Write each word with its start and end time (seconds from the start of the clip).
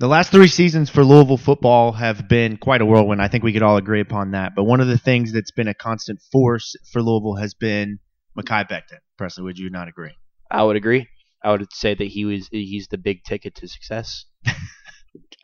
The 0.00 0.06
last 0.06 0.30
three 0.30 0.46
seasons 0.46 0.88
for 0.88 1.04
Louisville 1.04 1.36
football 1.36 1.90
have 1.90 2.28
been 2.28 2.56
quite 2.56 2.80
a 2.80 2.86
whirlwind. 2.86 3.20
I 3.20 3.26
think 3.26 3.42
we 3.42 3.52
could 3.52 3.64
all 3.64 3.78
agree 3.78 4.00
upon 4.00 4.30
that. 4.30 4.54
But 4.54 4.62
one 4.62 4.80
of 4.80 4.86
the 4.86 4.96
things 4.96 5.32
that's 5.32 5.50
been 5.50 5.66
a 5.66 5.74
constant 5.74 6.20
force 6.30 6.76
for 6.92 7.02
Louisville 7.02 7.34
has 7.34 7.54
been 7.54 7.98
Mekhi 8.38 8.68
Becton. 8.68 9.00
Presley, 9.16 9.42
would 9.42 9.58
you 9.58 9.70
not 9.70 9.88
agree? 9.88 10.12
I 10.52 10.62
would 10.62 10.76
agree. 10.76 11.08
I 11.42 11.50
would 11.50 11.66
say 11.72 11.94
that 11.94 12.04
he 12.04 12.24
was 12.24 12.48
he's 12.52 12.86
the 12.88 12.96
big 12.96 13.24
ticket 13.24 13.56
to 13.56 13.66
success. 13.66 14.24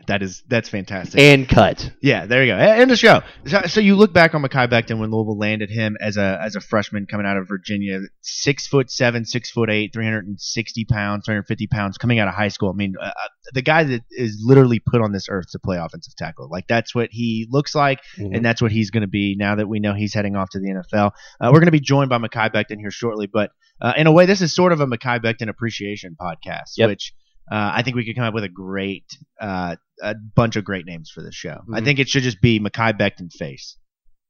That 0.07 0.23
is 0.23 0.43
that's 0.49 0.69
fantastic. 0.69 1.19
And 1.19 1.49
cut. 1.49 1.91
Yeah, 2.03 2.27
there 2.27 2.45
you 2.45 2.53
go. 2.53 2.59
End 2.59 2.91
the 2.91 2.97
show. 2.97 3.23
So, 3.47 3.63
so 3.63 3.81
you 3.81 3.97
look 3.97 4.13
back 4.13 4.35
on 4.35 4.43
Mekhi 4.43 4.69
Becton 4.69 4.99
when 4.99 5.11
Louisville 5.11 5.39
landed 5.39 5.71
him 5.71 5.97
as 5.99 6.19
a 6.19 6.39
as 6.45 6.57
a 6.57 6.61
freshman 6.61 7.07
coming 7.07 7.25
out 7.25 7.39
of 7.39 7.49
Virginia, 7.49 8.01
six 8.21 8.67
foot 8.67 8.91
seven, 8.91 9.25
six 9.25 9.51
foot 9.51 9.71
eight, 9.71 9.95
three 9.95 10.05
hundred 10.05 10.27
and 10.27 10.39
sixty 10.39 10.85
pounds, 10.85 11.25
three 11.25 11.33
hundred 11.35 11.47
fifty 11.47 11.67
pounds, 11.67 11.97
coming 11.97 12.19
out 12.19 12.29
of 12.29 12.35
high 12.35 12.49
school. 12.49 12.69
I 12.69 12.75
mean, 12.77 12.95
uh, 13.01 13.13
the 13.55 13.63
guy 13.63 13.85
that 13.85 14.03
is 14.11 14.43
literally 14.45 14.79
put 14.79 15.01
on 15.01 15.13
this 15.13 15.27
earth 15.31 15.51
to 15.53 15.59
play 15.59 15.79
offensive 15.79 16.15
tackle. 16.17 16.49
Like 16.51 16.67
that's 16.69 16.95
what 16.95 17.09
he 17.11 17.47
looks 17.51 17.75
like, 17.75 18.01
Mhm. 18.19 18.37
and 18.37 18.45
that's 18.45 18.61
what 18.61 18.73
he's 18.73 18.91
going 18.91 19.03
to 19.03 19.07
be 19.09 19.37
now 19.39 19.55
that 19.55 19.69
we 19.69 19.81
know 19.81 19.95
he's 19.95 20.13
heading 20.13 20.37
off 20.37 20.51
to 20.51 20.59
the 20.59 20.69
NFL. 20.69 21.13
Uh, 21.41 21.49
we're 21.51 21.61
going 21.61 21.67
to 21.67 21.73
be 21.73 21.81
joined 21.81 22.11
by 22.11 22.19
Mekhi 22.19 22.53
Becton 22.53 22.79
here 22.79 22.91
shortly, 22.91 23.27
but 23.27 23.53
uh, 23.81 23.95
in 23.97 24.07
a 24.07 24.13
way, 24.13 24.27
this 24.27 24.43
is 24.43 24.55
sort 24.55 24.73
of 24.73 24.81
a 24.81 24.87
Mekhi 24.87 25.19
Becton 25.25 25.49
appreciation 25.49 26.15
podcast, 26.21 26.73
Yep. 26.77 26.89
which. 26.91 27.15
Uh, 27.51 27.73
I 27.75 27.83
think 27.83 27.97
we 27.97 28.05
could 28.05 28.17
come 28.17 28.25
up 28.25 28.35
with 28.35 28.45
a 28.45 28.49
great, 28.49 29.05
uh, 29.41 29.77
a 30.03 30.15
bunch 30.35 30.57
of 30.57 30.65
great 30.65 30.87
names 30.87 31.11
for 31.11 31.23
this 31.23 31.35
show. 31.35 31.61
I 31.73 31.81
Mhm. 31.81 31.85
think 31.85 31.99
it 31.99 32.09
should 32.09 32.23
just 32.23 32.41
be 32.41 32.59
Mekhi 32.61 32.99
Becton 32.99 33.31
face. 33.33 33.77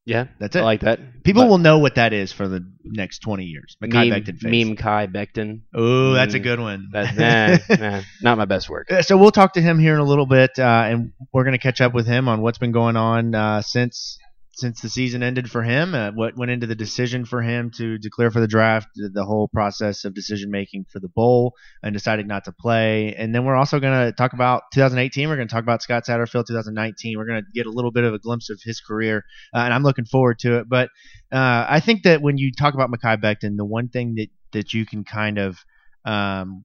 Yeah, 0.07 0.27
That's 0.39 0.55
it. 0.55 0.59
I 0.59 0.65
like 0.65 0.81
that. 0.81 1.23
People 1.25 1.45
But 1.45 1.49
will 1.49 1.57
know 1.59 1.79
what 1.79 1.95
that 1.95 2.13
is 2.13 2.31
for 2.31 2.47
the 2.47 2.61
next 2.85 3.21
20 3.21 3.45
years. 3.47 3.75
Meme, 3.81 3.91
Becton 4.11 4.37
face. 4.39 4.67
meme 4.67 4.77
Kai 4.77 5.07
Becton. 5.07 5.61
Oh, 5.75 6.13
that's 6.13 6.35
a 6.35 6.41
Mm, 6.41 6.43
good 6.43 6.61
one. 6.61 6.89
That, 6.93 7.17
nah, 7.17 7.77
nah, 7.81 8.03
not 8.21 8.37
my 8.37 8.45
best 8.45 8.69
work. 8.69 8.93
Uh, 8.93 9.01
so 9.01 9.17
we'll 9.17 9.31
talk 9.31 9.55
to 9.55 9.63
him 9.63 9.79
here 9.79 9.95
in 9.95 10.01
a 10.01 10.05
little 10.05 10.27
bit, 10.27 10.51
uh, 10.59 10.63
and 10.87 11.13
we're 11.33 11.45
going 11.45 11.53
to 11.57 11.59
catch 11.63 11.81
up 11.81 11.95
with 11.95 12.07
him 12.07 12.29
on 12.29 12.43
what's 12.43 12.59
been 12.59 12.73
going 12.73 12.97
on 12.97 13.35
uh, 13.35 13.63
since 13.63 14.19
since 14.57 14.81
the 14.81 14.89
season 14.89 15.23
ended 15.23 15.51
for 15.51 15.63
him. 15.63 15.95
Uh, 15.95 16.11
what 16.13 16.37
went 16.37 16.51
into 16.51 16.67
the 16.67 16.75
decision 16.75 17.25
for 17.25 17.43
him 17.43 17.71
to 17.77 17.99
declare 17.99 18.31
for 18.31 18.41
the 18.41 18.47
draft, 18.47 18.89
the, 18.95 19.25
whole 19.25 19.49
process 19.49 20.05
of 20.05 20.15
decision 20.15 20.51
making 20.51 20.85
for 20.91 21.01
the 21.01 21.09
bowl, 21.09 21.55
and 21.83 21.93
deciding 21.93 22.27
not 22.27 22.45
to 22.45 22.53
play. 22.53 23.15
And 23.15 23.35
then 23.35 23.45
we're 23.45 23.57
also 23.57 23.81
going 23.81 24.07
to 24.07 24.13
talk 24.13 24.33
about 24.33 24.63
2018. 24.73 25.29
We're 25.29 25.37
going 25.37 25.49
to 25.49 25.55
talk 25.55 25.63
about 25.63 25.83
Scott 25.83 26.05
Satterfield 26.07 26.47
2019. 26.47 27.19
We're 27.19 27.27
going 27.27 27.43
to 27.43 27.47
get 27.55 27.67
a 27.67 27.71
little 27.71 27.91
bit 27.91 28.05
of 28.05 28.15
a 28.15 28.19
glimpse 28.19 28.51
of 28.51 28.61
his 28.63 28.81
career, 28.81 29.25
uh, 29.55 29.59
and 29.59 29.75
I'm 29.75 29.83
looking 29.83 30.05
forward 30.05 30.39
to 30.41 30.59
it. 30.59 30.69
But 30.69 30.89
uh, 31.33 31.67
I 31.69 31.81
think 31.81 32.05
that 32.05 32.23
when 32.23 32.39
you 32.39 32.53
talk 32.53 32.75
about 32.75 32.91
Mekhi 32.91 33.21
Becton, 33.21 33.57
the 33.57 33.65
one 33.65 33.89
thing 33.89 34.15
that 34.17 34.29
that 34.53 34.75
you 34.75 34.87
can 34.87 35.05
kind 35.05 35.39
of 35.39 35.59
um, 36.05 36.65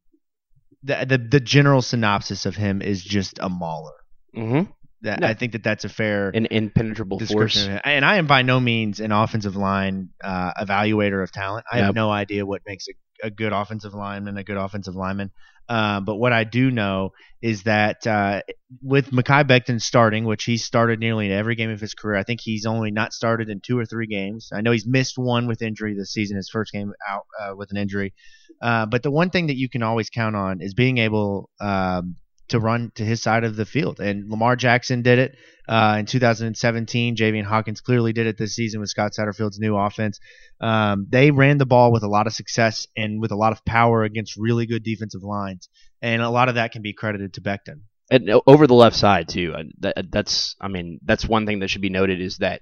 the, 0.83 1.05
the 1.07 1.17
the 1.17 1.39
general 1.39 1.81
synopsis 1.81 2.45
of 2.45 2.55
him 2.55 2.81
is 2.81 3.03
just 3.03 3.39
a 3.39 3.49
mauler. 3.49 3.95
Mm-hmm. 4.35 4.71
That 5.01 5.21
No. 5.21 5.27
I 5.27 5.33
think 5.33 5.53
that 5.53 5.63
that's 5.63 5.85
a 5.85 5.89
fair 5.89 6.29
An 6.29 6.47
impenetrable 6.47 7.19
force. 7.19 7.29
description. 7.29 7.71
of 7.71 7.75
it. 7.77 7.81
And 7.85 8.03
I 8.05 8.17
am 8.17 8.27
by 8.27 8.41
no 8.41 8.59
means 8.59 8.99
an 8.99 9.11
offensive 9.11 9.55
line 9.55 10.09
uh, 10.23 10.53
evaluator 10.53 11.23
of 11.23 11.31
talent. 11.31 11.65
I 11.71 11.79
have 11.79 11.95
no 11.95 12.09
idea 12.11 12.45
what 12.45 12.61
makes 12.65 12.87
a, 12.89 13.27
a 13.27 13.29
good 13.29 13.53
offensive 13.53 13.93
lineman 13.93 14.37
a 14.37 14.43
good 14.43 14.57
offensive 14.57 14.95
lineman. 14.95 15.31
Uh, 15.69 15.99
but 15.99 16.15
what 16.15 16.33
I 16.33 16.45
do 16.45 16.71
know 16.71 17.11
is 17.43 17.63
that 17.63 18.05
uh, 18.07 18.41
with 18.81 19.11
Mekhi 19.11 19.43
Becton 19.47 19.79
starting, 19.79 20.25
which 20.25 20.43
he's 20.43 20.63
started 20.63 20.99
nearly 20.99 21.27
in 21.27 21.31
every 21.31 21.53
game 21.55 21.69
of 21.69 21.79
his 21.79 21.93
career, 21.93 22.17
I 22.17 22.23
think 22.23 22.41
he's 22.41 22.65
only 22.65 22.89
not 22.89 23.13
started 23.13 23.49
in 23.49 23.61
two 23.61 23.77
or 23.77 23.85
three 23.85 24.07
games. 24.07 24.49
I 24.51 24.61
know 24.61 24.71
he's 24.71 24.87
missed 24.87 25.17
one 25.17 25.47
with 25.47 25.61
injury 25.61 25.93
this 25.95 26.11
season, 26.11 26.37
his 26.37 26.49
first 26.49 26.73
game 26.73 26.91
out 27.07 27.25
uh, 27.39 27.55
with 27.55 27.69
an 27.69 27.77
injury. 27.77 28.13
Uh, 28.61 28.87
but 28.87 29.03
the 29.03 29.11
one 29.11 29.29
thing 29.29 29.47
that 29.47 29.57
you 29.57 29.69
can 29.69 29.83
always 29.83 30.09
count 30.09 30.35
on 30.35 30.59
is 30.59 30.73
being 30.73 30.97
able 30.97 31.51
um, 31.61 32.15
to 32.49 32.59
run 32.59 32.91
to 32.95 33.05
his 33.05 33.21
side 33.21 33.43
of 33.43 33.55
the 33.55 33.65
field. 33.65 33.99
And 33.99 34.29
Lamar 34.29 34.55
Jackson 34.55 35.01
did 35.01 35.19
it 35.19 35.37
uh, 35.67 35.97
in 35.99 36.05
2017. 36.05 37.15
Javian 37.15 37.43
Hawkins 37.45 37.81
clearly 37.81 38.13
did 38.13 38.27
it 38.27 38.37
this 38.37 38.55
season 38.55 38.79
with 38.79 38.89
Scott 38.89 39.11
Satterfield's 39.17 39.59
new 39.59 39.75
offense. 39.75 40.19
Um, 40.59 41.07
they 41.09 41.31
ran 41.31 41.57
the 41.57 41.65
ball 41.65 41.91
with 41.91 42.03
a 42.03 42.07
lot 42.07 42.27
of 42.27 42.33
success 42.33 42.87
and 42.97 43.21
with 43.21 43.31
a 43.31 43.35
lot 43.35 43.51
of 43.53 43.63
power 43.65 44.03
against 44.03 44.35
really 44.37 44.65
good 44.65 44.83
defensive 44.83 45.23
lines. 45.23 45.69
And 46.01 46.21
a 46.21 46.29
lot 46.29 46.49
of 46.49 46.55
that 46.55 46.71
can 46.71 46.81
be 46.81 46.93
credited 46.93 47.33
to 47.33 47.41
Becton. 47.41 47.81
and 48.09 48.29
over 48.47 48.67
the 48.67 48.73
left 48.73 48.95
side 48.95 49.27
too. 49.29 49.53
Uh, 49.55 49.63
That, 49.79 50.11
that's 50.11 50.55
I 50.59 50.67
mean 50.67 50.99
that's 51.03 51.27
one 51.27 51.45
thing 51.45 51.59
that 51.59 51.69
should 51.69 51.81
be 51.81 51.89
noted 51.89 52.19
is 52.21 52.37
that 52.37 52.61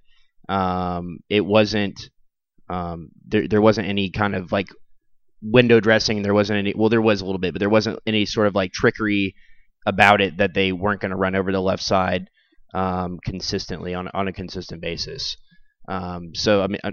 um, 0.49 1.19
it 1.29 1.45
wasn't 1.45 2.09
um, 2.69 3.09
there 3.25 3.47
there 3.47 3.61
wasn't 3.61 3.87
any 3.87 4.09
kind 4.11 4.35
of 4.35 4.51
like 4.51 4.67
window 5.41 5.79
dressing. 5.79 6.21
There 6.21 6.33
wasn't 6.33 6.59
any 6.59 6.73
well 6.75 6.89
there 6.89 7.01
was 7.01 7.21
a 7.21 7.25
little 7.25 7.39
bit, 7.39 7.53
but 7.53 7.59
there 7.59 7.69
wasn't 7.69 7.99
any 8.05 8.25
sort 8.25 8.47
of 8.47 8.55
like 8.55 8.71
trickery 8.71 9.35
about 9.87 10.21
it 10.21 10.37
that 10.37 10.53
they 10.53 10.71
weren't 10.71 11.01
going 11.01 11.11
to 11.11 11.17
run 11.17 11.35
over 11.35 11.51
the 11.51 11.61
left 11.61 11.81
side 11.81 12.29
um, 12.73 13.19
consistently 13.23 13.95
on 13.95 14.07
on 14.13 14.27
a 14.27 14.33
consistent 14.33 14.81
basis. 14.81 15.37
Um, 15.87 16.35
so 16.35 16.61
I 16.61 16.67
mean. 16.67 16.81
I, 16.83 16.91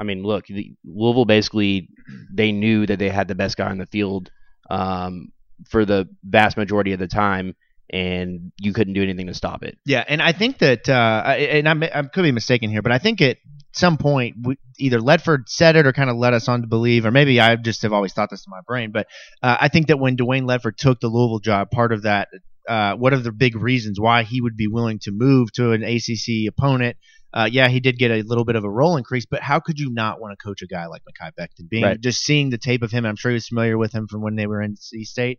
I 0.00 0.04
mean, 0.04 0.22
look, 0.22 0.46
the, 0.46 0.74
Louisville 0.84 1.24
basically 1.24 1.88
they 2.32 2.52
knew 2.52 2.86
that 2.86 3.00
they 3.00 3.08
had 3.08 3.26
the 3.26 3.34
best 3.34 3.56
guy 3.56 3.68
on 3.68 3.78
the 3.78 3.86
field 3.86 4.30
um, 4.70 5.32
for 5.68 5.84
the 5.84 6.08
vast 6.22 6.56
majority 6.56 6.92
of 6.92 7.00
the 7.00 7.08
time, 7.08 7.56
and 7.90 8.52
you 8.60 8.72
couldn't 8.72 8.94
do 8.94 9.02
anything 9.02 9.26
to 9.26 9.34
stop 9.34 9.64
it. 9.64 9.76
Yeah, 9.84 10.04
and 10.06 10.22
I 10.22 10.32
think 10.32 10.58
that, 10.58 10.88
uh, 10.88 11.24
and 11.26 11.68
I'm, 11.68 11.82
I 11.82 12.02
could 12.02 12.22
be 12.22 12.32
mistaken 12.32 12.70
here, 12.70 12.82
but 12.82 12.92
I 12.92 12.98
think 12.98 13.20
at 13.20 13.38
some 13.78 13.96
point 13.96 14.36
we, 14.42 14.56
either 14.78 14.98
Ledford 14.98 15.48
said 15.48 15.76
it 15.76 15.86
or 15.86 15.92
kind 15.92 16.10
of 16.10 16.16
led 16.16 16.34
us 16.34 16.48
on 16.48 16.62
to 16.62 16.66
believe, 16.68 17.06
or 17.06 17.10
maybe 17.10 17.40
I 17.40 17.56
just 17.56 17.82
have 17.82 17.92
always 17.92 18.12
thought 18.12 18.30
this 18.30 18.44
in 18.46 18.50
my 18.50 18.60
brain, 18.66 18.90
but 18.92 19.06
uh, 19.42 19.56
I 19.60 19.68
think 19.68 19.86
that 19.86 19.98
when 19.98 20.16
Dwayne 20.16 20.44
Ledford 20.44 20.76
took 20.76 21.00
the 21.00 21.08
Louisville 21.08 21.38
job, 21.38 21.70
part 21.70 21.92
of 21.92 22.02
that, 22.02 22.28
uh, 22.68 22.94
one 22.96 23.14
of 23.14 23.24
the 23.24 23.32
big 23.32 23.56
reasons 23.56 23.98
why 23.98 24.24
he 24.24 24.40
would 24.40 24.56
be 24.56 24.66
willing 24.68 24.98
to 25.00 25.10
move 25.10 25.50
to 25.52 25.72
an 25.72 25.82
ACC 25.82 26.48
opponent. 26.48 26.96
Uh, 27.32 27.48
yeah, 27.50 27.68
he 27.68 27.80
did 27.80 27.98
get 27.98 28.10
a 28.10 28.22
little 28.22 28.44
bit 28.44 28.56
of 28.56 28.64
a 28.64 28.70
role 28.70 28.96
increase, 28.96 29.26
but 29.26 29.42
how 29.42 29.60
could 29.60 29.78
you 29.78 29.90
not 29.92 30.20
want 30.20 30.32
to 30.38 30.42
coach 30.42 30.62
a 30.62 30.66
guy 30.66 30.86
like 30.86 31.02
Mekhi 31.02 31.30
Becton? 31.38 31.68
Being 31.68 31.84
Right. 31.84 32.00
just 32.00 32.22
seeing 32.22 32.50
the 32.50 32.58
tape 32.58 32.82
of 32.82 32.90
him, 32.90 33.04
I'm 33.04 33.16
sure 33.16 33.30
he 33.30 33.34
was 33.34 33.48
familiar 33.48 33.76
with 33.76 33.92
him 33.92 34.06
from 34.08 34.22
when 34.22 34.34
they 34.34 34.46
were 34.46 34.62
in 34.62 34.76
C 34.76 35.04
State. 35.04 35.38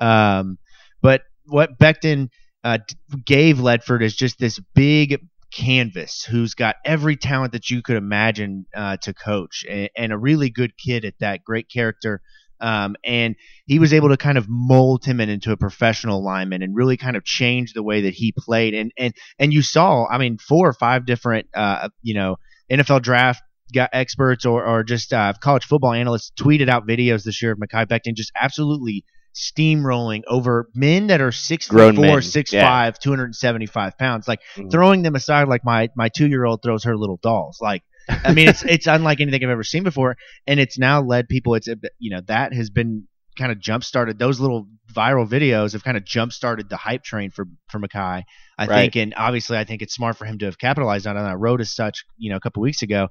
Um, 0.00 0.58
but 1.00 1.22
what 1.46 1.78
Becton 1.78 2.28
uh, 2.64 2.78
gave 3.24 3.58
Ledford 3.58 4.02
is 4.02 4.14
just 4.16 4.38
this 4.38 4.60
big 4.74 5.20
canvas 5.52 6.24
who's 6.24 6.54
got 6.54 6.76
every 6.84 7.16
talent 7.16 7.52
that 7.52 7.70
you 7.70 7.82
could 7.82 7.96
imagine 7.96 8.66
uh, 8.74 8.96
to 8.98 9.14
coach 9.14 9.64
and, 9.68 9.90
and 9.96 10.12
a 10.12 10.18
really 10.18 10.50
good 10.50 10.76
kid 10.76 11.04
at 11.04 11.14
that, 11.20 11.44
great 11.44 11.68
character. 11.68 12.20
Um, 12.60 12.96
and 13.04 13.36
he 13.66 13.78
was 13.78 13.92
able 13.92 14.08
to 14.08 14.16
kind 14.16 14.36
of 14.36 14.46
mold 14.48 15.04
him 15.04 15.20
into 15.20 15.52
a 15.52 15.56
professional 15.56 16.24
lineman 16.24 16.62
and 16.62 16.74
really 16.74 16.96
kind 16.96 17.16
of 17.16 17.24
change 17.24 17.72
the 17.72 17.84
way 17.84 18.02
that 18.02 18.14
he 18.14 18.32
played. 18.36 18.74
And 18.74 18.92
and 18.98 19.14
and 19.38 19.52
you 19.52 19.62
saw, 19.62 20.06
I 20.06 20.18
mean, 20.18 20.38
four 20.38 20.68
or 20.68 20.72
five 20.72 21.06
different, 21.06 21.46
uh, 21.54 21.88
you 22.02 22.14
know, 22.14 22.36
NFL 22.70 23.02
draft 23.02 23.42
got 23.72 23.90
experts 23.92 24.44
or, 24.46 24.64
or 24.64 24.82
just 24.82 25.12
uh, 25.12 25.32
college 25.40 25.64
football 25.64 25.92
analysts 25.92 26.32
tweeted 26.38 26.68
out 26.68 26.86
videos 26.86 27.22
this 27.22 27.40
year 27.42 27.52
of 27.52 27.58
Mekhi 27.58 27.86
Becton 27.86 28.14
just 28.14 28.32
absolutely 28.40 29.04
steamrolling 29.34 30.22
over 30.26 30.68
men 30.74 31.08
that 31.08 31.20
are 31.20 31.32
six 31.32 31.68
Grown 31.68 31.94
four, 31.96 32.20
six 32.22 32.52
yeah. 32.52 32.62
five, 32.62 32.98
275 32.98 33.96
pounds, 33.98 34.26
like 34.28 34.40
Mhm. 34.56 34.70
throwing 34.70 35.02
them 35.02 35.14
aside 35.14 35.48
like 35.48 35.64
my 35.64 35.88
my 35.96 36.08
two 36.08 36.28
year 36.28 36.44
old 36.44 36.62
throws 36.62 36.84
her 36.84 36.96
little 36.96 37.18
dolls. 37.22 37.58
Like, 37.60 37.82
I 38.08 38.32
mean, 38.32 38.48
it's 38.48 38.62
it's 38.64 38.86
unlike 38.86 39.20
anything 39.20 39.44
I've 39.44 39.50
ever 39.50 39.64
seen 39.64 39.84
before, 39.84 40.16
and 40.46 40.58
it's 40.58 40.78
now 40.78 41.00
led 41.02 41.28
people. 41.28 41.54
It's 41.54 41.68
you 41.98 42.10
know 42.10 42.20
that 42.26 42.52
has 42.52 42.70
been 42.70 43.04
kind 43.36 43.52
of 43.52 43.60
jump 43.60 43.84
started. 43.84 44.18
Those 44.18 44.40
little 44.40 44.66
viral 44.92 45.28
videos 45.28 45.72
have 45.74 45.84
kind 45.84 45.96
of 45.96 46.04
jump 46.04 46.32
started 46.32 46.68
the 46.68 46.76
hype 46.76 47.04
train 47.04 47.30
for 47.30 47.46
for 47.70 47.78
Mekhi. 47.78 48.24
I 48.58 48.66
Right. 48.66 48.74
think, 48.92 48.96
and 48.96 49.14
obviously, 49.16 49.56
I 49.56 49.62
think 49.64 49.82
it's 49.82 49.94
smart 49.94 50.16
for 50.16 50.24
him 50.24 50.38
to 50.38 50.46
have 50.46 50.58
capitalized 50.58 51.06
on 51.06 51.16
it. 51.16 51.20
I 51.20 51.34
wrote 51.34 51.60
as 51.60 51.72
such, 51.72 52.04
you 52.16 52.30
know, 52.30 52.36
a 52.36 52.40
couple 52.40 52.62
weeks 52.62 52.82
ago. 52.82 53.08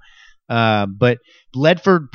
Um, 0.49 0.95
but 0.97 1.19
Ledford 1.55 2.07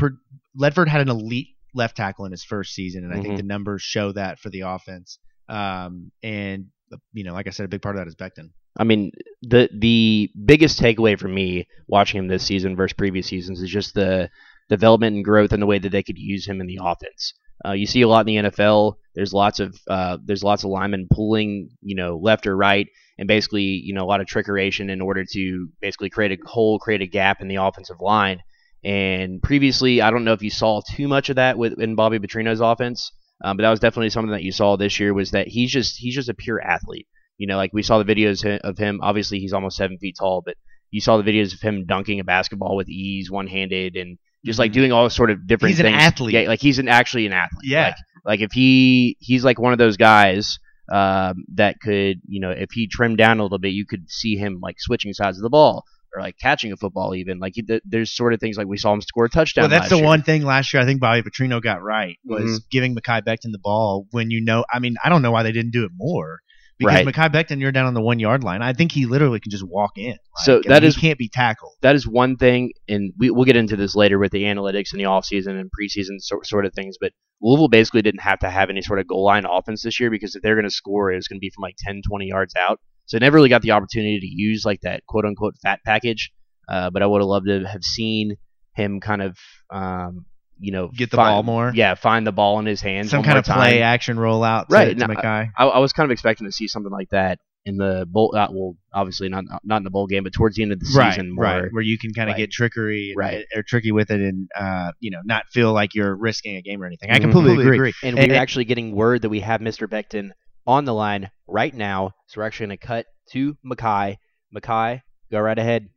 Ledford 0.58 0.88
had 0.88 1.00
an 1.00 1.08
elite 1.08 1.48
left 1.74 1.96
tackle 1.96 2.24
in 2.24 2.32
his 2.32 2.44
first 2.44 2.74
season, 2.74 3.04
and 3.04 3.12
I 3.12 3.20
think 3.20 3.34
Mhm. 3.34 3.38
the 3.38 3.42
numbers 3.44 3.82
show 3.82 4.12
that 4.12 4.38
for 4.38 4.50
the 4.50 4.60
offense. 4.60 5.18
Um, 5.48 6.10
and 6.22 6.66
you 7.12 7.24
know, 7.24 7.32
like 7.32 7.46
I 7.46 7.50
said, 7.50 7.64
a 7.64 7.69
big 7.69 7.82
part 7.82 7.96
of 7.96 8.00
that 8.00 8.08
is 8.08 8.14
Becton. 8.16 8.50
I 8.76 8.84
mean, 8.84 9.12
the 9.42 9.69
the 9.72 10.30
biggest 10.44 10.80
takeaway 10.80 11.19
for 11.19 11.28
me 11.28 11.66
watching 11.88 12.19
him 12.19 12.28
this 12.28 12.44
season 12.44 12.76
versus 12.76 12.94
previous 12.94 13.26
seasons 13.26 13.60
is 13.62 13.70
just 13.70 13.94
the 13.94 14.30
development 14.69 15.16
and 15.16 15.24
growth 15.24 15.52
and 15.52 15.60
the 15.62 15.66
way 15.66 15.78
that 15.78 15.90
they 15.90 16.02
could 16.02 16.19
use 16.19 16.46
him 16.46 16.60
in 16.60 16.66
the 16.66 16.78
offense. 16.82 17.34
Uh, 17.64 17.72
you 17.72 17.86
see 17.86 18.02
a 18.02 18.08
lot 18.08 18.26
in 18.26 18.44
the 18.44 18.50
NFL. 18.50 18.94
There's 19.14 19.32
lots 19.32 19.60
of 19.60 19.78
uh, 19.88 20.18
there's 20.25 20.42
lots 20.42 20.64
of 20.64 20.70
linemen 20.70 21.06
pulling, 21.10 21.70
you 21.80 21.94
know, 21.94 22.16
left 22.16 22.46
or 22.46 22.56
right, 22.56 22.88
and 23.18 23.28
basically, 23.28 23.62
you 23.62 23.94
know, 23.94 24.02
a 24.02 24.06
lot 24.08 24.20
of 24.20 24.26
trickeration 24.26 24.90
in 24.90 25.00
order 25.00 25.25
to 25.32 25.68
basically 25.80 26.10
create 26.10 26.32
a 26.32 26.48
hole, 26.48 26.78
create 26.78 27.02
a 27.02 27.06
gap 27.06 27.40
in 27.40 27.48
the 27.48 27.56
offensive 27.56 28.00
line. 28.00 28.40
And 28.84 29.40
previously, 29.43 30.00
I 30.02 30.11
don't 30.11 30.25
know 30.25 30.32
if 30.32 30.43
you 30.43 30.50
saw 30.50 30.81
too 30.81 31.06
much 31.08 31.29
of 31.31 31.37
that 31.37 31.56
with 31.56 31.81
in 31.81 31.94
Bobby 31.94 32.19
Petrino's 32.19 32.61
offense, 32.61 33.12
um, 33.44 33.56
but 33.56 33.62
that 33.62 33.70
was 33.70 33.81
definitely 33.81 34.11
something 34.11 34.32
that 34.32 34.43
you 34.43 34.52
saw 34.52 34.76
this 34.76 34.99
year. 34.99 35.14
Was 35.14 35.31
that 35.32 35.49
he's 35.49 35.70
just 35.70 35.96
he's 35.99 36.14
just 36.14 36.29
a 36.29 36.34
pure 36.34 36.61
athlete. 36.61 37.06
You 37.38 37.46
know, 37.46 37.56
like 37.56 37.73
we 37.73 37.82
saw 37.82 38.02
the 38.02 38.05
videos 38.14 38.44
of 38.61 38.79
him. 38.79 39.00
Obviously, 39.02 39.38
he's 39.38 39.52
almost 39.52 39.76
seven 39.76 39.99
feet 39.99 40.17
tall, 40.19 40.43
but 40.44 40.56
you 40.90 41.00
saw 41.00 41.17
the 41.17 41.23
videos 41.23 41.55
of 41.55 41.61
him 41.61 41.87
dunking 41.87 42.20
a 42.20 42.25
basketball 42.25 42.76
with 42.76 42.88
ease, 42.88 43.31
one 43.31 43.46
handed, 43.46 43.96
and 43.96 44.19
just 44.44 44.58
like 44.58 44.73
Mhm. 44.73 44.75
doing 44.75 44.93
all 44.93 45.08
sort 45.11 45.31
of 45.31 45.46
different 45.46 45.70
He's 45.75 45.81
an 45.81 45.87
things. 45.87 46.02
athlete. 46.02 46.35
Yeah, 46.35 46.40
like 46.43 46.61
he's 46.61 46.78
an 46.81 46.88
actually 46.88 47.26
an 47.26 47.32
athlete. 47.32 47.70
Yeah. 47.70 47.87
Like, 47.87 47.94
like 48.25 48.40
if 48.40 48.52
he 48.52 49.17
he's 49.20 49.44
like 49.44 49.58
one 49.61 49.73
of 49.73 49.78
those 49.78 49.96
guys 49.96 50.58
um, 50.93 51.44
that 51.55 51.81
could, 51.81 52.20
you 52.28 52.40
know, 52.40 52.50
if 52.50 52.73
he 52.73 52.87
trimmed 52.88 53.17
down 53.17 53.38
a 53.38 53.43
little 53.44 53.58
bit, 53.58 53.73
you 53.73 53.87
could 53.87 54.11
see 54.11 54.37
him 54.37 54.58
like 54.61 54.76
switching 54.81 55.12
sides 55.14 55.38
of 55.38 55.43
the 55.43 55.49
ball 55.49 55.85
or 56.14 56.20
like 56.20 56.37
catching 56.38 56.73
a 56.73 56.76
football 56.76 57.14
even. 57.14 57.38
Like 57.38 57.53
he, 57.56 57.64
there's 57.85 58.12
sort 58.12 58.35
of 58.35 58.41
things 58.41 58.56
like 58.56 58.67
we 58.67 58.76
saw 58.76 58.93
him 58.93 59.00
score 59.00 59.25
a 59.26 59.29
touchdown. 59.31 59.62
Well, 59.64 59.70
that's 59.70 59.88
the 59.91 59.97
year. 59.97 60.05
one 60.05 60.23
thing 60.23 60.43
last 60.44 60.73
year 60.73 60.82
I 60.82 60.87
think 60.87 61.00
Bobby 61.00 61.23
Petrino 61.23 61.62
got 61.62 61.82
right 61.82 62.19
was 62.25 62.61
Mhm. 62.61 62.70
giving 62.70 62.94
Mekhi 62.94 63.23
Becton 63.23 63.53
the 63.53 63.61
ball 63.62 64.06
when 64.11 64.31
you 64.31 64.43
know. 64.44 64.64
I 64.73 64.79
mean, 64.79 64.97
I 65.05 65.09
don't 65.09 65.23
know 65.23 65.31
why 65.31 65.43
they 65.43 65.53
didn't 65.53 65.73
do 65.73 65.85
it 65.85 65.91
more 65.97 66.41
because 66.79 66.94
Right. 66.94 67.06
Mekhi 67.06 67.31
Becton, 67.32 67.61
you're 67.61 67.73
down 67.73 67.87
on 67.87 67.94
the 67.94 68.00
one 68.03 68.19
yard 68.19 68.43
line. 68.44 68.61
I 68.62 68.73
think 68.73 68.93
he 68.93 69.06
literally 69.06 69.41
can 69.41 69.50
just 69.50 69.64
walk 69.67 69.93
in. 69.97 70.11
Like, 70.11 70.19
So 70.44 70.61
I 70.69 70.81
mean, 70.81 70.85
is- 70.85 70.97
he 70.97 71.00
can't 71.00 71.19
be 71.19 71.29
tackled. 71.29 71.73
that 71.82 71.94
is 71.94 72.06
one 72.06 72.37
thing, 72.37 72.73
and 72.88 73.12
we, 73.19 73.31
we'll 73.31 73.44
get 73.44 73.56
into 73.56 73.76
this 73.76 73.94
later 73.94 74.19
with 74.19 74.32
the 74.32 74.43
analytics 74.44 74.93
in 74.93 74.99
the 74.99 75.05
offseason 75.05 75.59
and 75.61 75.70
preseason 75.70 76.20
sort, 76.20 76.47
sort 76.47 76.67
of 76.67 76.75
things. 76.75 76.97
But 77.00 77.12
Louisville 77.41 77.69
basically 77.69 78.03
didn't 78.03 78.20
have 78.23 78.38
to 78.41 78.50
have 78.50 78.70
any 78.70 78.82
sort 78.82 78.99
of 79.00 79.06
goal 79.06 79.25
line 79.25 79.44
offense 79.44 79.82
this 79.82 79.99
year 79.99 80.11
because 80.11 80.35
if 80.37 80.43
they're 80.43 80.55
going 80.55 80.64
to 80.64 80.70
score, 80.70 81.11
it 81.12 81.17
was 81.17 81.26
going 81.29 81.38
to 81.38 81.41
be 81.41 81.50
from 81.50 81.62
like 81.62 81.75
10, 81.79 82.03
20 82.09 82.26
yards 82.26 82.55
out. 82.56 82.81
So 83.06 83.16
I 83.16 83.20
never 83.20 83.37
really 83.37 83.49
got 83.49 83.62
the 83.62 83.72
opportunity 83.72 84.20
to 84.20 84.26
use 84.26 84.64
like 84.64 84.81
that 84.82 85.04
quote 85.06 85.25
unquote 85.25 85.54
fat 85.62 85.81
package. 85.84 86.31
Uh, 86.69 86.90
but 86.90 87.02
I 87.02 87.06
would 87.06 87.20
have 87.20 87.28
loved 87.28 87.46
to 87.49 87.64
have 87.66 87.82
seen 87.82 88.37
him 88.75 89.00
kind 89.00 89.20
of, 89.20 89.37
um, 89.70 90.25
you 90.58 90.70
know, 90.72 90.88
Get 90.88 91.10
the 91.10 91.16
find- 91.16 91.34
ball 91.34 91.43
more. 91.43 91.72
Yeah, 91.75 91.94
find 91.96 92.26
the 92.26 92.32
ball 92.32 92.58
in 92.60 92.66
his 92.66 92.81
hands. 92.81 93.10
Some 93.10 93.19
one 93.19 93.25
kind 93.25 93.34
more 93.34 93.40
of 93.40 93.44
play 93.46 93.82
action 93.82 94.16
rollout 94.16 94.69
to, 94.69 94.75
Right, 94.75 94.96
to 94.96 95.06
no, 95.06 95.12
Mekhi. 95.14 95.49
I, 95.58 95.64
I 95.66 95.78
was 95.81 95.93
kind 95.93 96.04
of 96.06 96.12
expecting 96.12 96.46
to 96.46 96.52
see 96.52 96.69
something 96.69 96.93
like 96.93 97.10
that 97.10 97.38
in 97.66 97.76
the 97.76 98.06
bowl. 98.08 98.32
Uh, 98.37 98.46
well, 98.52 98.76
obviously 98.94 99.28
not 99.28 99.44
not 99.64 99.78
in 99.78 99.82
the 99.84 99.90
bowl 99.90 100.06
game, 100.06 100.22
but 100.22 100.32
towards 100.32 100.54
the 100.56 100.62
end 100.62 100.72
of 100.72 100.78
the 100.81 100.87
Right, 100.96 101.12
season, 101.12 101.34
more. 101.34 101.44
right, 101.44 101.64
where 101.72 101.82
you 101.82 101.99
can 101.99 102.12
kind 102.14 102.31
of 102.31 102.34
Right. 102.34 102.38
get 102.43 102.52
trickery, 102.52 103.08
and- 103.10 103.19
Right. 103.19 103.44
or 103.56 103.62
tricky 103.64 103.90
with 103.93 104.10
it, 104.12 104.20
and 104.20 104.49
uh, 104.58 104.93
you 105.00 105.10
know, 105.10 105.19
not 105.25 105.46
feel 105.52 105.72
like 105.72 105.94
you're 105.94 106.14
risking 106.14 106.56
a 106.56 106.62
game 106.62 106.81
or 106.82 106.87
anything. 106.87 107.10
I 107.10 107.19
Mhm. 107.19 107.22
completely 107.22 107.50
Completely 107.56 107.76
agree. 107.76 107.93
And 108.04 108.19
And- 108.19 108.28
we're 108.28 108.34
and- 108.34 108.40
actually 108.40 108.64
getting 108.66 108.94
word 108.94 109.22
that 109.22 109.28
we 109.31 109.40
have 109.40 109.60
Mr. 109.60 109.88
Becton 109.88 110.31
on 110.67 110.85
the 110.85 110.94
line 110.94 111.31
right 111.47 111.75
now. 111.75 112.12
So 112.26 112.41
we're 112.41 112.47
actually 112.47 112.69
going 112.69 112.79
to 112.79 112.87
cut 112.87 113.06
to 113.32 113.56
Mekhi. 113.64 114.17
Mekhi, 114.55 115.03
go 115.31 115.41
right 115.41 115.59
ahead. 115.59 115.88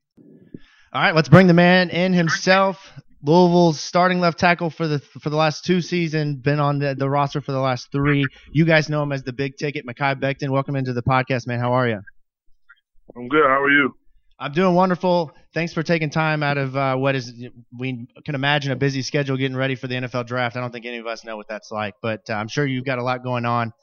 All 0.94 1.02
right, 1.02 1.16
let's 1.16 1.30
bring 1.30 1.48
the 1.48 1.54
man 1.54 1.90
in 1.90 2.14
himself. 2.14 2.92
Louisville's 3.22 3.80
starting 3.80 4.20
left 4.20 4.38
tackle 4.38 4.70
for 4.70 4.88
the 4.88 5.00
for 5.00 5.32
the 5.32 5.36
last 5.36 5.66
two 5.66 5.82
seasons, 5.82 6.38
been 6.42 6.60
on 6.60 6.78
the, 6.78 6.94
the 6.94 7.10
roster 7.10 7.42
for 7.42 7.52
the 7.52 7.60
last 7.60 7.92
three. 7.92 8.26
You 8.52 8.66
guys 8.66 8.88
know 8.88 9.02
him 9.02 9.12
as 9.12 9.24
the 9.24 9.34
big 9.34 9.58
ticket, 9.58 9.86
Mekhi 9.86 10.22
Becton. 10.22 10.52
Welcome 10.52 10.76
into 10.76 10.94
the 10.94 11.02
podcast, 11.02 11.48
man. 11.48 11.60
How 11.60 11.74
are 11.74 11.88
you? 11.88 12.02
I'm 13.16 13.28
good. 13.28 13.44
How 13.46 13.62
are 13.64 13.72
you? 13.72 13.96
I'm 14.40 14.52
doing 14.52 14.76
wonderful. 14.76 15.32
Thanks 15.54 15.74
for 15.74 15.82
taking 15.82 16.10
time 16.10 16.44
out 16.44 16.58
of 16.58 16.76
uh, 16.76 16.96
what 16.98 17.16
is 17.16 17.34
we 17.78 18.08
can 18.26 18.36
imagine 18.36 18.72
a 18.72 18.76
busy 18.76 19.02
schedule 19.02 19.38
getting 19.38 19.58
ready 19.58 19.76
for 19.76 19.88
the 19.88 19.96
NFL 19.96 20.28
draft. 20.28 20.56
I 20.56 20.60
don't 20.60 20.72
think 20.72 20.86
any 20.86 20.98
of 20.98 21.08
us 21.08 21.24
know 21.24 21.36
what 21.36 21.48
that's 21.48 21.72
like, 21.72 21.96
but 22.02 22.30
uh, 22.30 22.34
I'm 22.34 22.48
sure 22.48 22.66
you've 22.66 22.86
got 22.86 23.00
a 23.00 23.04
lot 23.04 23.24
going 23.24 23.46
on. 23.46 23.74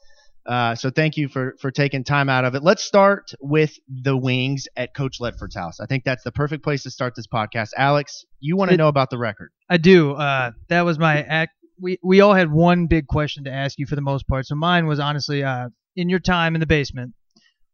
Uh, 0.44 0.74
so 0.74 0.90
thank 0.90 1.16
you 1.16 1.28
for 1.28 1.54
for 1.60 1.70
taking 1.70 2.02
time 2.02 2.28
out 2.28 2.44
of 2.44 2.54
it. 2.54 2.62
Let's 2.62 2.82
start 2.82 3.32
with 3.40 3.78
the 3.88 4.16
wings 4.16 4.66
at 4.76 4.94
Coach 4.94 5.20
Ledford's 5.20 5.54
house. 5.54 5.78
I 5.78 5.86
think 5.86 6.04
that's 6.04 6.24
the 6.24 6.32
perfect 6.32 6.64
place 6.64 6.82
to 6.82 6.90
start 6.90 7.14
this 7.14 7.28
podcast. 7.28 7.70
Alex, 7.76 8.24
you 8.40 8.56
want 8.56 8.70
to 8.72 8.76
know 8.76 8.88
about 8.88 9.10
the 9.10 9.18
record? 9.18 9.50
I 9.68 9.76
do. 9.76 10.12
Uh, 10.12 10.50
that 10.68 10.82
was 10.82 10.98
my 10.98 11.22
act. 11.22 11.52
We 11.80 11.98
we 12.02 12.20
all 12.20 12.34
had 12.34 12.50
one 12.50 12.86
big 12.86 13.06
question 13.06 13.44
to 13.44 13.52
ask 13.52 13.78
you 13.78 13.86
for 13.86 13.94
the 13.94 14.02
most 14.02 14.26
part. 14.26 14.46
So 14.46 14.54
mine 14.56 14.86
was 14.86 14.98
honestly, 14.98 15.44
uh, 15.44 15.68
in 15.94 16.08
your 16.08 16.20
time 16.20 16.54
in 16.56 16.60
the 16.60 16.66
basement, 16.66 17.14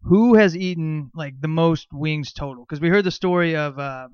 who 0.03 0.35
has 0.35 0.57
eaten 0.57 1.11
like 1.15 1.41
the 1.41 1.49
most 1.49 1.89
wings 1.93 2.33
total? 2.33 2.65
Because 2.65 2.81
we 2.81 2.89
heard 2.89 3.05
the 3.05 3.11
story 3.11 3.57
of 3.57 3.79
uh, 3.79 4.09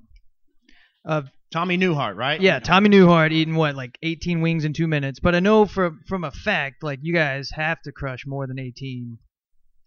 of 1.05 1.29
Tommy 1.55 1.79
Newhart, 1.79 2.17
right? 2.17 2.41
yeah, 2.41 2.59
Tommy 2.59 2.89
Newhart 2.89 3.31
eating 3.31 3.55
what 3.55 3.77
like 3.77 3.97
18 4.03 4.41
wings 4.41 4.65
in 4.65 4.73
two 4.73 4.89
minutes. 4.89 5.21
But 5.21 5.37
I 5.37 5.41
know 5.41 5.67
from 5.67 6.01
from 6.09 6.25
a 6.25 6.33
fact, 6.33 6.83
like 6.83 6.99
you 7.03 7.15
guys 7.15 7.49
have 7.53 7.81
to 7.83 7.93
crush 7.93 8.27
more 8.27 8.49
than 8.49 8.59
18 8.59 9.17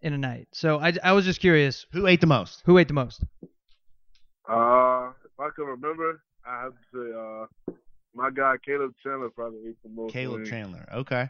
in 0.00 0.12
a 0.14 0.16
night. 0.18 0.48
So 0.52 0.80
I 0.80 0.94
I 1.04 1.12
was 1.12 1.26
just 1.26 1.40
curious, 1.40 1.84
Who 1.92 2.06
ate 2.06 2.22
the 2.22 2.26
most? 2.26 2.62
who 2.64 2.78
ate 2.78 2.88
the 2.88 2.94
most? 2.94 3.22
Uh, 4.48 5.10
if 5.24 5.38
I 5.38 5.50
can 5.54 5.66
remember, 5.66 6.22
I 6.46 6.62
have 6.62 6.72
to 6.72 6.86
say, 6.94 7.72
uh, 7.72 7.74
my 8.14 8.30
guy 8.30 8.54
Caleb 8.64 8.94
Chandler 9.02 9.28
probably 9.28 9.60
ate 9.68 9.82
the 9.82 9.90
most. 9.90 10.12
Caleb 10.12 10.38
wings. 10.38 10.48
Chandler. 10.48 10.88
Okay. 10.94 11.28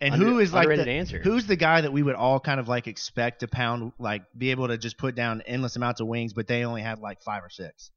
And 0.00 0.14
Under- 0.14 0.26
who 0.26 0.38
is 0.40 0.52
like 0.52 0.64
underrated 0.64 0.86
the, 0.88 0.90
answer? 0.90 1.18
who's 1.20 1.46
the 1.46 1.54
guy 1.54 1.82
that 1.82 1.92
we 1.92 2.02
would 2.02 2.16
all 2.16 2.40
kind 2.40 2.58
of 2.58 2.66
like 2.66 2.88
expect 2.88 3.40
to 3.40 3.46
pound 3.48 3.92
like 4.00 4.22
be 4.36 4.50
able 4.50 4.66
to 4.66 4.76
just 4.76 4.98
put 4.98 5.14
down 5.14 5.42
endless 5.42 5.76
amounts 5.76 6.00
of 6.00 6.08
wings, 6.08 6.32
but 6.32 6.48
they 6.48 6.64
only 6.64 6.82
had 6.82 6.98
like 6.98 7.22
five 7.22 7.44
or 7.44 7.50
six. 7.50 7.92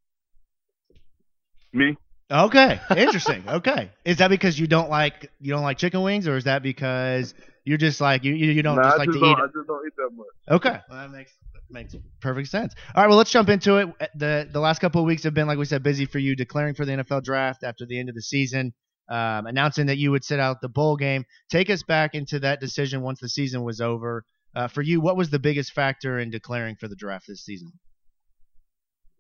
Me? 1.76 1.98
Okay, 2.32 2.80
interesting. 2.96 3.44
okay, 3.50 3.92
is 4.06 4.18
that 4.18 4.30
because 4.30 4.58
you 4.58 4.66
don't 4.66 4.90
like 4.90 5.30
you 5.40 5.52
don't 5.52 5.64
like 5.64 5.78
chicken 5.78 6.02
wings, 6.02 6.28
or 6.28 6.38
is 6.38 6.46
that 6.46 6.64
because 6.64 7.34
you're 7.66 7.78
just 7.78 8.00
like 8.02 8.24
you 8.24 8.34
you, 8.34 8.52
you 8.52 8.64
don't 8.64 8.78
nah, 8.78 8.84
just 8.84 8.98
like 8.98 9.10
just 9.10 9.20
to 9.20 9.26
eat? 9.26 9.36
don't. 9.36 9.42
I 9.42 9.46
just 9.48 9.68
don't 9.68 9.86
eat 9.86 9.94
that 9.98 10.10
much. 10.14 10.28
Okay, 10.50 10.80
well, 10.90 11.00
that 11.00 11.12
makes 11.12 11.34
that 11.54 11.62
makes 11.70 11.96
perfect 12.22 12.48
sense. 12.48 12.74
All 12.96 13.04
right, 13.04 13.10
well 13.10 13.18
let's 13.18 13.30
jump 13.30 13.50
into 13.50 13.78
it. 13.78 13.90
the 14.16 14.50
The 14.52 14.60
last 14.60 14.80
couple 14.80 15.02
of 15.02 15.06
weeks 15.06 15.24
have 15.24 15.34
been, 15.34 15.48
like 15.48 15.58
we 15.58 15.66
said, 15.66 15.84
busy 15.84 16.06
for 16.06 16.20
you, 16.20 16.36
declaring 16.36 16.74
for 16.74 16.86
the 16.86 16.94
NFL 16.94 17.24
draft 17.24 17.64
after 17.64 17.86
the 17.86 18.00
end 18.00 18.10
of 18.10 18.16
the 18.16 18.22
season, 18.22 18.74
um, 19.10 19.46
announcing 19.46 19.88
that 19.88 19.98
you 19.98 20.12
would 20.12 20.24
sit 20.24 20.40
out 20.40 20.62
the 20.62 20.70
bowl 20.70 20.96
game. 20.96 21.26
Take 21.52 21.70
us 21.70 21.84
back 21.84 22.16
into 22.16 22.40
that 22.40 22.62
decision 22.62 23.02
once 23.02 23.20
the 23.20 23.30
season 23.30 23.64
was 23.64 23.82
over. 23.82 24.24
Uh, 24.56 24.70
for 24.70 24.82
you, 24.82 25.02
what 25.02 25.18
was 25.18 25.30
the 25.30 25.40
biggest 25.40 25.74
factor 25.74 26.18
in 26.18 26.32
declaring 26.32 26.78
for 26.80 26.88
the 26.88 26.96
draft 26.96 27.26
this 27.28 27.44
season? 27.44 27.74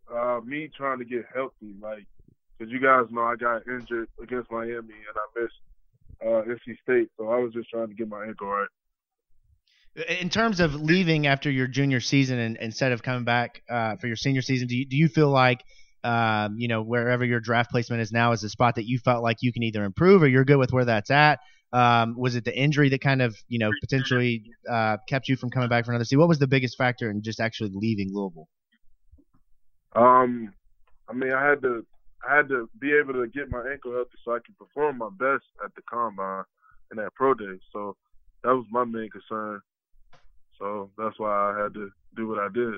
Uh, 0.09 0.39
me 0.45 0.69
trying 0.75 0.97
to 0.99 1.05
get 1.05 1.25
healthy, 1.33 1.75
like, 1.81 2.07
cause 2.59 2.69
you 2.69 2.79
guys 2.79 3.05
know 3.11 3.23
I 3.23 3.35
got 3.35 3.67
injured 3.67 4.07
against 4.21 4.51
Miami 4.51 4.75
and 4.75 5.15
I 5.15 5.41
missed 5.41 5.53
uh, 6.21 6.53
NC 6.53 6.77
State, 6.81 7.09
so 7.17 7.29
I 7.29 7.37
was 7.39 7.53
just 7.53 7.69
trying 7.69 7.87
to 7.87 7.93
get 7.93 8.07
my 8.07 8.25
ankle 8.25 8.47
right. 8.47 8.67
In 10.19 10.29
terms 10.29 10.59
of 10.59 10.75
leaving 10.75 11.25
after 11.27 11.49
your 11.49 11.67
junior 11.67 12.01
season 12.01 12.39
and 12.39 12.57
instead 12.57 12.91
of 12.91 13.01
coming 13.01 13.23
back 13.23 13.61
uh, 13.69 13.95
for 13.95 14.07
your 14.07 14.17
senior 14.17 14.41
season, 14.41 14.67
do 14.67 14.75
you, 14.75 14.85
do 14.85 14.97
you 14.97 15.07
feel 15.07 15.29
like 15.29 15.63
um, 16.03 16.55
you 16.57 16.67
know 16.67 16.81
wherever 16.81 17.23
your 17.25 17.39
draft 17.39 17.71
placement 17.71 18.01
is 18.01 18.11
now 18.11 18.31
is 18.31 18.43
a 18.43 18.49
spot 18.49 18.75
that 18.75 18.85
you 18.85 18.99
felt 18.99 19.23
like 19.23 19.37
you 19.41 19.53
can 19.53 19.63
either 19.63 19.83
improve 19.83 20.21
or 20.21 20.27
you're 20.27 20.45
good 20.45 20.57
with 20.57 20.73
where 20.73 20.85
that's 20.85 21.11
at? 21.11 21.39
Um, 21.73 22.15
was 22.17 22.35
it 22.35 22.45
the 22.45 22.55
injury 22.55 22.89
that 22.89 23.01
kind 23.01 23.21
of 23.21 23.35
you 23.47 23.59
know 23.59 23.71
potentially 23.81 24.51
uh, 24.69 24.97
kept 25.07 25.27
you 25.29 25.35
from 25.35 25.49
coming 25.49 25.69
back 25.69 25.85
for 25.85 25.91
another 25.91 26.05
season? 26.05 26.19
What 26.19 26.29
was 26.29 26.39
the 26.39 26.47
biggest 26.47 26.77
factor 26.77 27.09
in 27.09 27.21
just 27.21 27.39
actually 27.39 27.71
leaving 27.73 28.13
Louisville? 28.13 28.47
Um, 29.95 30.53
I 31.07 31.13
mean, 31.13 31.31
I 31.31 31.47
had 31.47 31.61
to, 31.61 31.85
I 32.27 32.35
had 32.35 32.49
to 32.49 32.69
be 32.79 32.93
able 32.93 33.13
to 33.13 33.27
get 33.27 33.51
my 33.51 33.63
ankle 33.71 33.93
healthy 33.93 34.17
so 34.23 34.31
I 34.33 34.39
can 34.45 34.55
perform 34.57 34.97
my 34.97 35.09
best 35.09 35.45
at 35.63 35.73
the 35.75 35.81
combine 35.89 36.43
and 36.91 36.99
at 36.99 37.13
pro 37.13 37.33
day. 37.33 37.59
So 37.71 37.95
that 38.43 38.51
was 38.51 38.65
my 38.71 38.83
main 38.83 39.09
concern. 39.09 39.61
So 40.59 40.89
that's 40.97 41.19
why 41.19 41.31
I 41.31 41.63
had 41.63 41.73
to 41.73 41.89
do 42.15 42.27
what 42.27 42.39
I 42.39 42.47
did. 42.53 42.75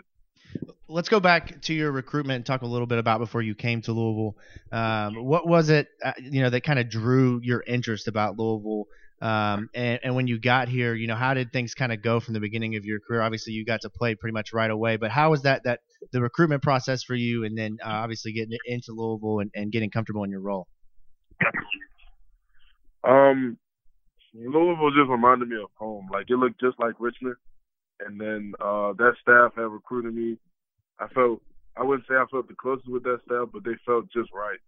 Let's 0.87 1.09
go 1.09 1.19
back 1.19 1.61
to 1.63 1.73
your 1.73 1.91
recruitment 1.91 2.37
and 2.37 2.45
talk 2.45 2.61
a 2.61 2.67
little 2.67 2.87
bit 2.87 2.99
about 2.99 3.19
before 3.19 3.41
you 3.41 3.55
came 3.55 3.81
to 3.83 3.91
Louisville. 3.91 4.37
Um, 4.71 5.25
what 5.25 5.47
was 5.47 5.69
it, 5.69 5.87
uh, 6.03 6.13
you 6.17 6.41
know, 6.41 6.49
that 6.49 6.61
kind 6.61 6.79
of 6.79 6.89
drew 6.89 7.41
your 7.43 7.63
interest 7.65 8.07
about 8.07 8.37
Louisville? 8.37 8.87
Um, 9.21 9.69
and, 9.73 9.99
and 10.03 10.15
when 10.15 10.27
you 10.27 10.39
got 10.39 10.69
here, 10.69 10.93
you 10.93 11.07
know, 11.07 11.15
how 11.15 11.33
did 11.33 11.51
things 11.51 11.73
kind 11.73 11.91
of 11.91 12.01
go 12.01 12.19
from 12.19 12.35
the 12.35 12.39
beginning 12.39 12.75
of 12.75 12.85
your 12.85 12.99
career? 12.99 13.21
Obviously, 13.21 13.53
you 13.53 13.65
got 13.65 13.81
to 13.81 13.89
play 13.89 14.15
pretty 14.15 14.33
much 14.33 14.53
right 14.53 14.69
away, 14.69 14.97
but 14.97 15.11
how 15.11 15.31
was 15.31 15.41
that 15.41 15.63
that 15.63 15.81
the 16.11 16.21
recruitment 16.21 16.63
process 16.63 17.03
for 17.03 17.15
you, 17.15 17.43
and 17.43 17.57
then 17.57 17.77
uh, 17.83 17.89
obviously 17.89 18.33
getting 18.33 18.57
into 18.65 18.91
Louisville 18.93 19.39
and, 19.39 19.51
and 19.55 19.71
getting 19.71 19.89
comfortable 19.89 20.23
in 20.23 20.31
your 20.31 20.41
role? 20.41 20.67
Um, 23.03 23.57
Louisville 24.33 24.91
just 24.91 25.09
reminded 25.09 25.49
me 25.49 25.57
of 25.57 25.69
home. 25.75 26.09
Like 26.11 26.29
it 26.29 26.35
looked 26.35 26.59
just 26.59 26.79
like 26.79 26.95
Richmond, 26.99 27.35
and 27.99 28.19
then 28.19 28.53
uh 28.59 28.93
that 28.93 29.13
staff 29.21 29.53
had 29.55 29.63
recruited 29.63 30.13
me. 30.13 30.37
I 30.99 31.07
felt 31.07 31.41
I 31.75 31.83
wouldn't 31.83 32.07
say 32.07 32.15
I 32.15 32.25
felt 32.29 32.47
the 32.47 32.55
closest 32.55 32.89
with 32.89 33.03
that 33.03 33.19
staff, 33.25 33.49
but 33.53 33.63
they 33.63 33.75
felt 33.85 34.05
just 34.11 34.29
right. 34.33 34.59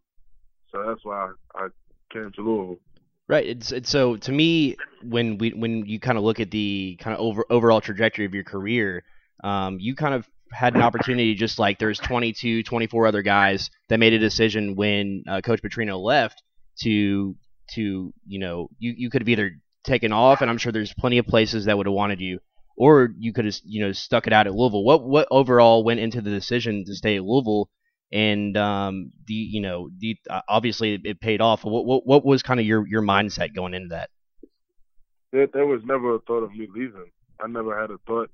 So 0.72 0.84
that's 0.88 1.04
why 1.04 1.32
I, 1.56 1.64
I 1.64 1.68
came 2.12 2.32
to 2.36 2.42
Louisville. 2.42 2.80
Right. 3.28 3.46
It's, 3.46 3.72
it's 3.72 3.90
so 3.90 4.16
to 4.18 4.32
me 4.32 4.76
when 5.04 5.38
we 5.38 5.52
when 5.52 5.86
you 5.86 6.00
kind 6.00 6.18
of 6.18 6.24
look 6.24 6.40
at 6.40 6.50
the 6.50 6.98
kind 7.00 7.16
of 7.16 7.22
over 7.22 7.46
overall 7.50 7.82
trajectory 7.82 8.26
of 8.26 8.34
your 8.34 8.44
career, 8.44 9.04
um, 9.44 9.80
you 9.80 9.96
kind 9.96 10.16
of 10.16 10.28
had 10.52 10.76
an 10.76 10.82
opportunity 10.82 11.36
just 11.36 11.60
like 11.60 11.80
there's 11.80 12.00
22, 12.00 12.64
24 12.64 13.08
other 13.08 13.22
guys 13.22 13.70
that 13.90 14.00
made 14.00 14.14
a 14.14 14.20
decision 14.20 14.76
when 14.76 15.24
uh, 15.28 15.42
Coach 15.42 15.62
Petrino 15.62 16.00
left 16.02 16.42
to 16.82 17.36
to 17.72 18.14
you 18.26 18.40
know 18.40 18.70
you 18.80 18.94
you 18.98 19.10
could 19.10 19.22
have 19.22 19.30
either 19.30 19.52
taken 19.84 20.12
off 20.12 20.42
and 20.42 20.50
I'm 20.50 20.58
sure 20.58 20.72
there's 20.72 20.94
plenty 20.94 21.20
of 21.20 21.28
places 21.28 21.66
that 21.66 21.78
would 21.78 21.86
have 21.86 21.94
wanted 21.94 22.20
you 22.20 22.40
or 22.80 23.14
you 23.20 23.34
could 23.34 23.46
have 23.46 23.56
you 23.66 23.82
know 23.86 23.92
stuck 23.92 24.26
it 24.26 24.34
out 24.34 24.48
at 24.48 24.56
Louisville. 24.56 24.84
What 24.84 25.04
what 25.04 25.28
overall 25.30 25.84
went 25.84 26.00
into 26.00 26.22
the 26.22 26.32
decision 26.32 26.86
to 26.86 26.96
stay 26.96 27.18
at 27.18 27.24
Louisville? 27.24 27.70
And 28.12 28.58
um, 28.58 29.12
the 29.28 29.34
you 29.34 29.62
know 29.62 29.90
the 30.00 30.18
uh, 30.28 30.42
obviously 30.50 31.00
it, 31.04 31.20
paid 31.20 31.42
off. 31.42 31.64
What, 31.64 31.86
what 31.86 32.08
what 32.08 32.26
was 32.26 32.42
kind 32.42 32.60
of 32.60 32.66
your 32.66 32.88
your 32.88 33.04
mindset 33.04 33.54
going 33.54 33.76
into 33.76 33.90
that? 33.90 34.10
There 35.32 35.68
was 35.68 35.82
never 35.86 36.16
a 36.16 36.20
thought 36.20 36.42
of 36.42 36.52
me 36.56 36.68
leaving. 36.74 37.12
I 37.40 37.48
never 37.48 37.80
had 37.80 37.92
a 37.92 38.00
thought 38.08 38.32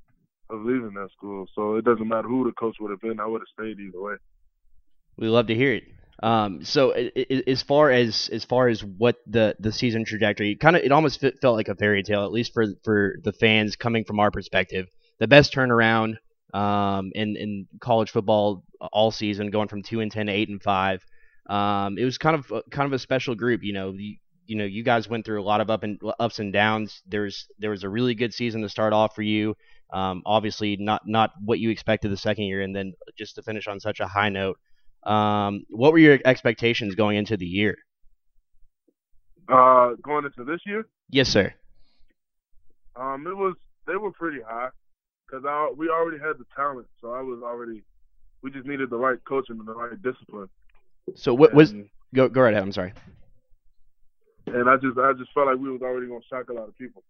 of 0.49 0.63
leaving 0.63 0.93
that 0.95 1.09
school. 1.15 1.47
So 1.55 1.75
it 1.75 1.85
doesn't 1.85 2.07
matter 2.07 2.27
who 2.27 2.45
the 2.45 2.51
coach 2.53 2.77
would 2.79 2.91
have 2.91 3.01
been. 3.01 3.19
I 3.19 3.25
would 3.25 3.41
have 3.41 3.47
stayed 3.53 3.79
either 3.79 4.01
way. 4.01 4.15
We 5.17 5.27
love 5.27 5.47
to 5.47 5.55
hear 5.55 5.73
it. 5.73 5.83
Um, 6.23 6.63
so 6.63 6.91
as 6.91 7.61
far 7.61 7.91
as 7.91 8.29
as 8.31 8.45
far 8.45 8.67
as 8.67 8.83
what 8.83 9.17
the 9.27 9.55
the 9.59 9.71
season 9.71 10.05
trajectory, 10.05 10.55
kind 10.55 10.75
of 10.75 10.83
it 10.83 10.91
almost 10.91 11.19
fit, 11.19 11.39
felt 11.41 11.55
like 11.55 11.67
a 11.67 11.75
fairy 11.75 12.03
tale, 12.03 12.23
at 12.23 12.31
least 12.31 12.53
for 12.53 12.67
for 12.83 13.17
the 13.23 13.33
fans 13.33 13.75
coming 13.75 14.05
from 14.05 14.19
our 14.19 14.31
perspective. 14.31 14.87
The 15.19 15.27
best 15.27 15.53
turnaround 15.53 16.15
um, 16.53 17.11
in 17.13 17.35
in 17.35 17.67
college 17.81 18.11
football 18.11 18.63
all 18.79 19.11
season, 19.11 19.51
going 19.51 19.67
from 19.67 19.83
two 19.83 19.99
and 19.99 20.11
ten 20.11 20.27
to 20.27 20.31
eight 20.31 20.49
and 20.49 20.63
five. 20.63 21.03
Um, 21.47 21.97
it 21.97 22.05
was 22.05 22.17
kind 22.17 22.35
of 22.35 22.51
kind 22.71 22.87
of 22.87 22.93
a 22.93 22.99
special 22.99 23.35
group, 23.35 23.61
you 23.63 23.73
know. 23.73 23.91
You, 23.91 24.15
you 24.47 24.55
know, 24.55 24.65
you 24.65 24.83
guys 24.83 25.09
went 25.09 25.25
through 25.25 25.41
a 25.41 25.43
lot 25.43 25.59
of 25.59 25.69
up 25.69 25.83
and 25.83 25.99
ups 26.19 26.39
and 26.39 26.53
downs. 26.53 27.01
There's 27.07 27.47
there 27.59 27.71
was 27.71 27.83
a 27.83 27.89
really 27.89 28.15
good 28.15 28.33
season 28.33 28.61
to 28.61 28.69
start 28.69 28.93
off 28.93 29.15
for 29.15 29.21
you. 29.21 29.55
Um, 29.91 30.23
obviously, 30.25 30.77
not 30.77 31.07
not 31.07 31.31
what 31.43 31.59
you 31.59 31.69
expected 31.69 32.11
the 32.11 32.17
second 32.17 32.45
year, 32.45 32.61
and 32.61 32.75
then 32.75 32.93
just 33.17 33.35
to 33.35 33.41
finish 33.43 33.67
on 33.67 33.79
such 33.79 33.99
a 33.99 34.07
high 34.07 34.29
note. 34.29 34.57
Um, 35.03 35.65
what 35.69 35.91
were 35.91 35.99
your 35.99 36.19
expectations 36.25 36.95
going 36.95 37.17
into 37.17 37.37
the 37.37 37.45
year? 37.45 37.77
Uh, 39.47 39.91
going 40.01 40.25
into 40.25 40.43
this 40.43 40.61
year, 40.65 40.87
Yes, 41.11 41.29
sir. 41.29 41.53
um, 42.95 43.27
it 43.27 43.37
was 43.37 43.53
they 43.85 43.95
were 43.95 44.11
pretty 44.11 44.39
high 44.41 44.69
because 45.27 45.45
I 45.47 45.71
we 45.77 45.87
already 45.89 46.17
had 46.17 46.39
the 46.39 46.45
talent, 46.55 46.87
so 46.99 47.11
I 47.13 47.21
was 47.21 47.41
already 47.43 47.83
we 48.41 48.49
just 48.49 48.65
needed 48.65 48.89
the 48.89 48.97
right 48.97 49.19
coaching 49.27 49.57
and 49.59 49.67
the 49.67 49.73
right 49.73 50.01
discipline. 50.01 50.49
So 51.13 51.35
what 51.35 51.53
was 51.53 51.75
go 52.15 52.27
go 52.27 52.41
right 52.41 52.53
ahead. 52.53 52.63
I'm 52.63 52.71
sorry. 52.71 52.93
and 54.47 54.67
I 54.67 54.77
just 54.77 54.97
I 54.97 55.13
just 55.13 55.31
felt 55.33 55.45
like 55.45 55.57
we 55.59 55.69
was 55.69 55.81
already 55.83 56.07
gonna 56.07 56.21
shock 56.27 56.49
a 56.49 56.53
lot 56.53 56.67
of 56.67 56.75
people. 56.79 57.03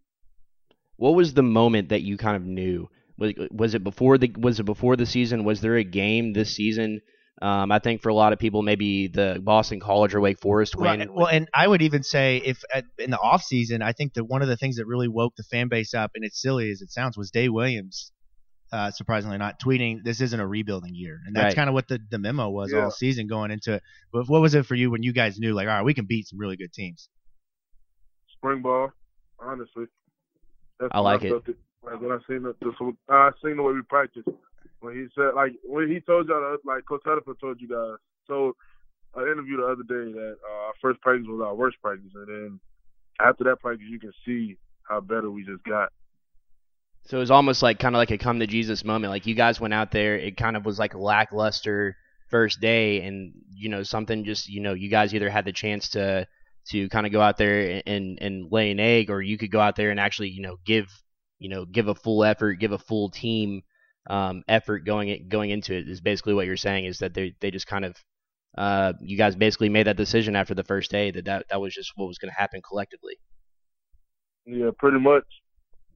What 0.98 1.16
was 1.16 1.34
the 1.34 1.44
moment 1.44 1.90
that 1.90 2.02
you 2.02 2.18
kind 2.18 2.36
of 2.36 2.44
knew? 2.46 2.90
Was 3.18 3.34
was 3.52 3.74
it 3.75 3.84
before 3.84 4.18
the 4.18 4.32
was 4.38 4.60
it 4.60 4.64
before 4.66 4.96
the 4.96 5.06
season? 5.06 5.44
Was 5.44 5.62
there 5.62 5.75
a 5.78 5.84
game 5.84 6.34
this 6.34 6.54
season? 6.56 7.02
Um, 7.42 7.70
I 7.72 7.80
think 7.80 8.02
for 8.02 8.08
a 8.10 8.14
lot 8.16 8.32
of 8.32 8.40
people, 8.40 8.62
maybe 8.62 9.08
the 9.08 9.42
Boston 9.44 9.82
College 9.82 10.16
or 10.16 10.22
Wake 10.22 10.40
Forest 10.40 10.75
win. 10.78 11.00
Right. 11.00 11.14
Well, 11.14 11.28
and 11.28 11.50
I 11.54 11.68
would 11.68 11.82
even 11.82 12.02
say 12.02 12.38
if 12.38 12.62
at, 12.74 12.86
in 12.98 13.12
the 13.12 13.20
off 13.20 13.44
season, 13.44 13.82
I 13.82 13.92
think 13.92 14.14
that 14.14 14.24
one 14.24 14.42
of 14.42 14.48
the 14.48 14.56
things 14.56 14.78
that 14.78 14.86
really 14.86 15.10
woke 15.10 15.36
the 15.36 15.44
fan 15.44 15.68
base 15.68 15.94
up, 15.94 16.12
and 16.16 16.24
it's 16.24 16.42
silly 16.42 16.72
as 16.72 16.82
it 16.82 16.92
sounds, 16.92 17.18
was 17.18 17.32
Dave 17.32 17.52
Williams. 17.52 18.12
Uh, 18.72 18.90
surprisingly, 18.90 19.38
not 19.38 19.60
tweeting 19.60 20.00
this 20.04 20.20
isn't 20.22 20.40
a 20.40 20.48
rebuilding 20.48 20.96
year, 20.96 21.20
and 21.25 21.36
that's 21.36 21.52
Right. 21.52 21.56
kind 21.56 21.70
of 21.70 21.74
what 21.74 21.88
the, 21.88 22.00
the 22.10 22.18
memo 22.18 22.50
was 22.50 22.72
Yeah. 22.74 22.86
all 22.86 22.92
season 22.92 23.28
going 23.28 23.52
into 23.52 23.74
it. 23.74 23.84
But 24.12 24.28
what 24.28 24.42
was 24.42 24.56
it 24.56 24.66
for 24.66 24.75
you 24.75 24.90
when 24.90 25.04
you 25.04 25.14
guys 25.14 25.38
knew, 25.38 25.54
like, 25.54 25.68
all 25.68 25.75
right, 25.75 25.86
we 25.86 25.94
can 25.94 26.06
beat 26.06 26.28
some 26.28 26.40
really 26.40 26.58
good 26.58 26.74
teams? 26.74 27.08
Spring 28.38 28.62
ball, 28.62 28.92
honestly. 29.40 29.86
That's 30.79 30.91
I 30.94 31.00
like 31.00 31.24
it. 31.24 31.29
felt 31.29 31.48
Like 31.84 32.01
when 32.01 32.12
I 32.12 32.20
seen 32.27 32.44
the, 32.44 32.55
the 32.62 32.96
I 33.10 33.32
seen 33.44 33.58
the 33.58 33.63
way 33.63 33.74
we 33.74 33.82
practice. 33.84 34.24
When 34.82 34.96
he 34.96 35.08
said 35.15 35.34
like 35.36 35.53
when 35.63 35.89
he 35.89 36.00
told 36.01 36.27
y'all 36.27 36.58
like 36.65 36.86
Coach 36.86 37.01
Satterfield 37.05 37.39
told 37.39 37.62
you 37.62 37.67
guys 37.70 37.98
told 38.27 38.55
an 39.15 39.24
interview 39.24 39.58
the 39.58 39.65
other 39.65 39.84
day 39.84 40.12
that 40.12 40.38
uh, 40.48 40.67
our 40.67 40.74
first 40.82 41.01
practice 41.01 41.27
was 41.27 41.41
our 41.41 41.55
worst 41.55 41.77
practice, 41.82 42.12
and 42.13 42.27
then 42.27 42.60
after 43.20 43.44
that 43.46 43.60
practice 43.62 43.88
you 43.89 44.00
can 44.00 44.12
see 44.25 44.58
how 44.88 45.00
better 45.00 45.32
we 45.32 45.44
just 45.44 45.63
got. 45.63 45.89
So 47.05 47.17
it 47.17 47.20
was 47.20 47.32
almost 47.32 47.62
like 47.62 47.79
kind 47.79 47.96
of 47.96 48.00
like 48.00 48.12
a 48.12 48.17
come 48.17 48.39
to 48.39 48.48
Jesus 48.48 48.84
moment. 48.84 49.12
Like 49.12 49.25
you 49.25 49.36
guys 49.36 49.60
went 49.60 49.74
out 49.74 49.91
there, 49.91 50.17
it 50.17 50.38
kind 50.38 50.58
of 50.58 50.65
was 50.65 50.79
like 50.79 50.96
a 50.96 51.00
lackluster 51.00 51.96
first 52.29 52.60
day, 52.60 53.01
and 53.01 53.34
you 53.53 53.70
know 53.70 53.84
something 53.84 54.25
just 54.25 54.50
you 54.50 54.60
know 54.60 54.74
you 54.74 54.89
guys 54.89 55.13
either 55.13 55.29
had 55.29 55.46
the 55.46 55.53
chance 55.53 55.89
to 55.89 56.27
to 56.69 56.89
kind 56.89 57.05
of 57.05 57.12
go 57.12 57.22
out 57.22 57.38
there 57.38 57.81
and 57.86 58.17
and 58.22 58.51
lay 58.51 58.72
an 58.72 58.79
egg, 58.79 59.10
or 59.10 59.22
you 59.22 59.38
could 59.38 59.51
go 59.51 59.60
out 59.60 59.75
there 59.75 59.91
and 59.91 60.00
actually 60.00 60.29
you 60.29 60.41
know 60.41 60.57
give 60.65 60.88
you 61.39 61.50
know 61.50 61.65
give 61.65 61.88
a 61.88 61.95
full 61.95 62.24
effort, 62.24 62.55
give 62.55 62.72
a 62.72 62.79
full 62.79 63.10
team 63.10 63.62
um, 64.10 64.43
effort 64.48 64.86
going 64.86 65.27
going 65.27 65.50
into 65.50 65.74
it. 65.74 65.89
Is 65.89 66.01
basically 66.01 66.34
what 66.34 66.45
you're 66.45 66.57
saying 66.57 66.86
is 66.86 67.00
that 67.00 67.13
they 67.13 67.36
they 67.39 67.51
just 67.51 67.67
kind 67.67 67.86
of 67.86 67.95
uh, 68.57 68.93
you 69.01 69.17
guys 69.17 69.36
basically 69.36 69.69
made 69.69 69.88
that 69.88 69.98
decision 69.98 70.36
after 70.36 70.55
the 70.55 70.63
first 70.63 70.91
day 70.91 71.12
that 71.12 71.25
that, 71.25 71.45
that 71.50 71.60
was 71.60 71.74
just 71.74 71.91
what 71.95 72.07
was 72.07 72.17
going 72.17 72.31
to 72.31 72.39
happen 72.39 72.62
collectively. 72.62 73.15
Yeah, 74.45 74.69
pretty 74.77 75.00
much. 75.00 75.25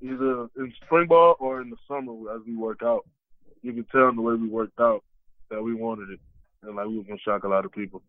Either 0.01 0.47
in 0.57 0.73
spring 0.85 1.07
ball 1.07 1.35
or 1.39 1.61
in 1.61 1.69
the 1.69 1.75
summer 1.87 2.13
as 2.33 2.41
we 2.45 2.55
work 2.55 2.81
out, 2.83 3.05
you 3.61 3.73
can 3.73 3.85
tell 3.91 4.09
in 4.09 4.15
the 4.15 4.21
way 4.21 4.33
we 4.33 4.47
worked 4.47 4.79
out 4.79 5.03
that 5.49 5.61
we 5.61 5.73
wanted 5.73 6.09
it, 6.09 6.19
and 6.63 6.75
like 6.75 6.87
we 6.87 6.97
were 6.97 7.03
gonna 7.03 7.19
shock 7.19 7.43
a 7.43 7.47
lot 7.47 7.65
of 7.65 7.71
people. 7.71 8.01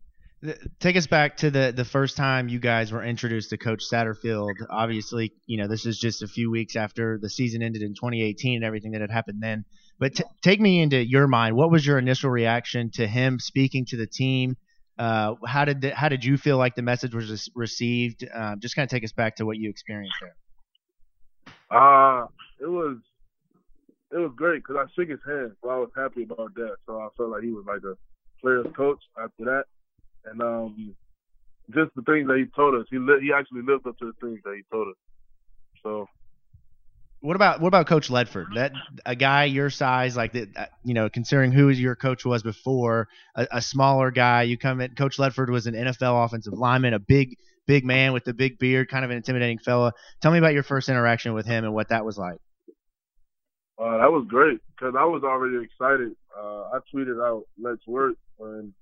Take 0.79 0.95
us 0.97 1.05
back 1.05 1.37
to 1.37 1.51
the 1.51 1.71
the 1.75 1.85
first 1.85 2.17
time 2.17 2.49
you 2.49 2.59
guys 2.59 2.91
were 2.91 3.03
introduced 3.03 3.51
to 3.51 3.57
Coach 3.57 3.83
Satterfield. 3.91 4.55
Obviously, 4.69 5.33
you 5.45 5.57
know 5.57 5.67
this 5.67 5.85
is 5.85 5.99
just 5.99 6.23
a 6.23 6.27
few 6.27 6.49
weeks 6.49 6.75
after 6.75 7.19
the 7.21 7.29
season 7.29 7.61
ended 7.61 7.83
in 7.83 7.93
2018 7.93 8.55
and 8.55 8.63
everything 8.63 8.91
that 8.91 9.01
had 9.01 9.11
happened 9.11 9.37
then. 9.41 9.65
But 9.99 10.15
t- 10.15 10.23
take 10.41 10.59
me 10.59 10.81
into 10.81 10.97
your 10.97 11.27
mind. 11.27 11.55
What 11.55 11.69
was 11.69 11.85
your 11.85 11.99
initial 11.99 12.31
reaction 12.31 12.89
to 12.95 13.05
him 13.05 13.39
speaking 13.39 13.85
to 13.89 13.97
the 13.97 14.07
team? 14.07 14.57
Uh, 14.97 15.35
how 15.45 15.65
did 15.65 15.81
the, 15.81 15.95
how 15.95 16.09
did 16.09 16.25
you 16.25 16.37
feel 16.37 16.57
like 16.57 16.73
the 16.75 16.81
message 16.81 17.13
was 17.13 17.49
received? 17.55 18.27
Um, 18.33 18.59
just 18.59 18.75
kind 18.75 18.83
of 18.83 18.89
take 18.89 19.03
us 19.03 19.11
back 19.11 19.35
to 19.35 19.45
what 19.45 19.57
you 19.57 19.69
experienced 19.69 20.15
there. 20.21 20.35
Uh, 21.69 22.25
it 22.59 22.67
was 22.67 22.97
it 24.11 24.17
was 24.17 24.31
great 24.35 24.63
because 24.63 24.75
I 24.75 24.85
shook 24.95 25.09
his 25.09 25.19
hand, 25.25 25.51
so 25.63 25.69
I 25.69 25.77
was 25.77 25.89
happy 25.95 26.23
about 26.23 26.53
that. 26.55 26.75
So 26.85 26.99
I 26.99 27.07
felt 27.15 27.29
like 27.29 27.43
he 27.43 27.51
was 27.51 27.65
like 27.67 27.81
a 27.83 27.95
player's 28.41 28.65
coach 28.75 28.99
after 29.17 29.45
that, 29.45 29.65
and 30.25 30.41
um, 30.41 30.95
just 31.73 31.91
the 31.95 32.03
things 32.03 32.27
that 32.27 32.37
he 32.37 32.45
told 32.55 32.75
us, 32.75 32.87
he 32.91 32.97
li- 32.99 33.21
he 33.21 33.31
actually 33.33 33.61
lived 33.63 33.87
up 33.87 33.97
to 33.99 34.05
the 34.07 34.13
things 34.27 34.41
that 34.45 34.55
he 34.55 34.63
told 34.71 34.89
us. 34.89 34.95
So 35.83 36.07
What 37.21 37.35
about 37.35 37.61
what 37.61 37.69
about 37.69 37.87
Coach 37.87 38.09
Ledford? 38.09 38.53
That 38.55 38.73
a 39.05 39.15
guy 39.15 39.45
your 39.45 39.69
size, 39.71 40.15
like 40.17 40.33
that, 40.33 40.49
uh, 40.55 40.65
you 40.83 40.93
know, 40.93 41.09
considering 41.09 41.51
who 41.51 41.69
your 41.69 41.95
coach 41.95 42.25
was 42.25 42.43
before, 42.43 43.07
a, 43.35 43.47
a 43.53 43.61
smaller 43.61 44.11
guy. 44.11 44.43
You 44.43 44.57
come 44.57 44.81
in. 44.81 44.95
Coach 44.95 45.17
Ledford 45.17 45.49
was 45.49 45.67
an 45.67 45.75
NFL 45.75 46.25
offensive 46.25 46.53
lineman, 46.53 46.93
a 46.93 46.99
big 46.99 47.35
big 47.67 47.85
man 47.85 48.13
with 48.13 48.23
the 48.25 48.33
big 48.33 48.59
beard, 48.59 48.89
kind 48.89 49.05
of 49.05 49.11
an 49.11 49.17
intimidating 49.17 49.59
fella. 49.59 49.93
Tell 50.21 50.31
me 50.31 50.39
about 50.39 50.53
your 50.53 50.63
first 50.63 50.89
interaction 50.89 51.33
with 51.33 51.45
him 51.45 51.63
and 51.63 51.73
what 51.73 51.89
that 51.89 52.05
was 52.05 52.17
like. 52.17 52.37
uh, 53.79 53.97
that 53.99 54.11
was 54.11 54.25
great 54.27 54.59
because 54.75 54.95
I 54.97 55.05
was 55.05 55.23
already 55.23 55.57
excited. 55.63 56.13
Uh, 56.37 56.71
I 56.73 56.79
tweeted 56.93 57.21
out 57.25 57.43
"Let's 57.61 57.85
work" 57.87 58.15
when 58.37 58.73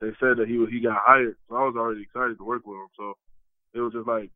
they 0.00 0.10
said 0.20 0.36
that 0.38 0.48
he 0.48 0.58
was, 0.58 0.68
he 0.70 0.80
got 0.80 0.98
hired, 0.98 1.36
so 1.48 1.56
I 1.56 1.64
was 1.64 1.74
already 1.76 2.02
excited 2.02 2.36
to 2.38 2.44
work 2.44 2.66
with 2.66 2.76
him. 2.76 2.88
So 2.96 3.14
it 3.74 3.80
was 3.80 3.92
just 3.92 4.06
like 4.06 4.30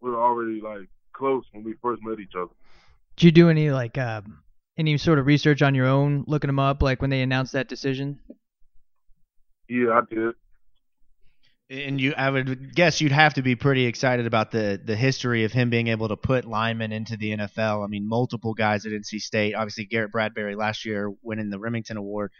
we 0.00 0.10
were 0.10 0.22
already 0.22 0.60
like 0.60 0.88
close 1.12 1.44
when 1.52 1.64
we 1.64 1.74
first 1.82 2.02
met 2.02 2.20
each 2.20 2.34
other. 2.36 2.52
Did 3.16 3.24
you 3.26 3.32
do 3.32 3.48
any 3.48 3.70
like 3.70 3.96
uh, 3.96 4.22
any 4.76 4.96
sort 4.98 5.18
of 5.18 5.26
research 5.26 5.62
on 5.62 5.74
your 5.74 5.86
own, 5.86 6.24
looking 6.26 6.48
them 6.48 6.58
up, 6.58 6.82
like 6.82 7.00
when 7.00 7.10
they 7.10 7.22
announced 7.22 7.52
that 7.52 7.68
decision? 7.68 8.18
Yeah, 9.68 10.00
I 10.00 10.14
did. 10.14 10.34
And 11.70 11.98
you, 11.98 12.12
I 12.16 12.28
would 12.28 12.74
guess 12.74 13.00
you'd 13.00 13.12
have 13.12 13.34
to 13.34 13.42
be 13.42 13.56
pretty 13.56 13.86
excited 13.86 14.26
about 14.26 14.50
the 14.50 14.78
the 14.84 14.94
history 14.94 15.44
of 15.44 15.52
him 15.52 15.70
being 15.70 15.88
able 15.88 16.08
to 16.08 16.16
put 16.16 16.44
linemen 16.44 16.92
into 16.92 17.16
the 17.16 17.36
NFL. 17.36 17.82
I 17.82 17.86
mean, 17.86 18.06
multiple 18.06 18.52
guys 18.52 18.84
at 18.84 18.92
NC 18.92 19.20
State. 19.20 19.54
Obviously, 19.54 19.86
Garrett 19.86 20.12
Bradbury 20.12 20.56
last 20.56 20.84
year 20.84 21.10
winning 21.22 21.48
the 21.48 21.58
Rimington 21.58 21.96
Award. 21.96 22.32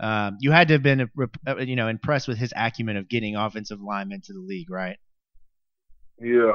Um, 0.00 0.38
you 0.40 0.50
had 0.50 0.68
to 0.68 0.74
have 0.74 0.82
been, 0.82 1.08
uh, 1.46 1.56
you 1.58 1.76
know, 1.76 1.88
impressed 1.88 2.28
with 2.28 2.38
his 2.38 2.52
acumen 2.56 2.96
of 2.96 3.08
getting 3.08 3.36
offensive 3.36 3.80
linemen 3.80 4.20
to 4.22 4.32
the 4.32 4.40
league, 4.40 4.70
right? 4.70 4.96
Yeah. 6.20 6.54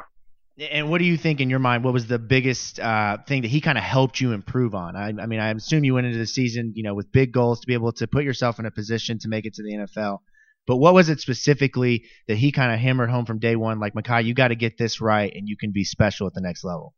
And 0.59 0.89
what 0.89 0.97
do 0.97 1.05
you 1.05 1.17
think 1.17 1.39
in 1.39 1.49
your 1.49 1.59
mind? 1.59 1.83
What 1.83 1.93
was 1.93 2.07
the 2.07 2.17
biggest 2.17 2.79
uh, 2.79 3.19
thing 3.27 3.43
that 3.43 3.49
he 3.49 3.61
kind 3.61 3.77
of 3.77 3.83
helped 3.83 4.19
you 4.19 4.31
improve 4.31 4.73
on? 4.73 4.95
I, 4.95 5.09
I 5.09 5.27
mean, 5.27 5.39
I 5.39 5.51
assume 5.51 5.83
you 5.83 5.93
went 5.93 6.07
into 6.07 6.17
the 6.17 6.25
season, 6.25 6.73
you 6.75 6.83
know, 6.83 6.95
with 6.95 7.11
big 7.11 7.31
goals 7.31 7.59
to 7.59 7.67
be 7.67 7.73
able 7.73 7.91
to 7.93 8.07
put 8.07 8.23
yourself 8.23 8.57
in 8.57 8.65
a 8.65 8.71
position 8.71 9.19
to 9.19 9.27
make 9.27 9.45
it 9.45 9.53
to 9.55 9.63
the 9.63 9.73
NFL. 9.73 10.19
But 10.65 10.77
what 10.77 10.93
was 10.93 11.09
it 11.09 11.21
specifically 11.21 12.05
that 12.27 12.35
he 12.35 12.51
kind 12.51 12.73
of 12.73 12.79
hammered 12.79 13.09
home 13.09 13.25
from 13.25 13.39
day 13.39 13.55
one? 13.55 13.79
Like, 13.79 13.93
Mekhi, 13.93 14.25
you 14.25 14.33
got 14.33 14.49
to 14.49 14.55
get 14.55 14.77
this 14.77 14.99
right, 14.99 15.31
and 15.33 15.47
you 15.47 15.55
can 15.55 15.71
be 15.71 15.85
special 15.85 16.27
at 16.27 16.33
the 16.33 16.41
next 16.41 16.63
level. 16.63 16.93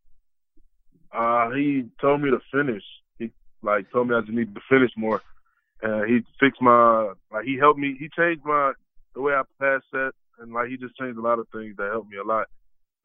Uh, 1.15 1.51
he 1.51 1.83
told 2.01 2.21
me 2.21 2.31
to 2.31 2.39
finish. 2.51 2.83
He 3.19 3.31
like 3.61 3.91
told 3.91 4.09
me 4.09 4.15
I 4.15 4.21
just 4.21 4.31
need 4.31 4.55
to 4.55 4.61
finish 4.69 4.91
more, 4.97 5.21
he 5.81 6.19
fixed 6.39 6.61
my 6.61 7.13
like 7.31 7.45
he 7.45 7.57
helped 7.57 7.79
me. 7.79 7.95
He 7.99 8.09
changed 8.09 8.43
my 8.45 8.73
the 9.13 9.21
way 9.21 9.33
I 9.33 9.41
pass 9.59 9.81
set, 9.91 10.13
and 10.39 10.53
like 10.53 10.69
he 10.69 10.77
just 10.77 10.95
changed 10.95 11.17
a 11.17 11.21
lot 11.21 11.39
of 11.39 11.47
things 11.51 11.75
that 11.77 11.89
helped 11.91 12.09
me 12.09 12.17
a 12.17 12.23
lot 12.23 12.47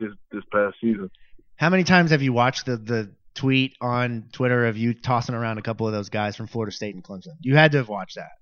this 0.00 0.12
this 0.32 0.42
past 0.52 0.76
season. 0.80 1.10
How 1.56 1.70
many 1.70 1.84
times 1.84 2.10
have 2.10 2.22
you 2.22 2.32
watched 2.32 2.66
the 2.66 2.76
the 2.76 3.10
tweet 3.34 3.76
on 3.80 4.28
Twitter 4.32 4.66
of 4.66 4.76
you 4.76 4.94
tossing 4.94 5.34
around 5.34 5.58
a 5.58 5.62
couple 5.62 5.86
of 5.86 5.92
those 5.92 6.08
guys 6.08 6.36
from 6.36 6.46
Florida 6.46 6.72
State 6.72 6.94
and 6.94 7.04
Clemson? 7.04 7.34
You 7.40 7.56
had 7.56 7.72
to 7.72 7.78
have 7.78 7.88
watched 7.88 8.16
that. 8.16 8.32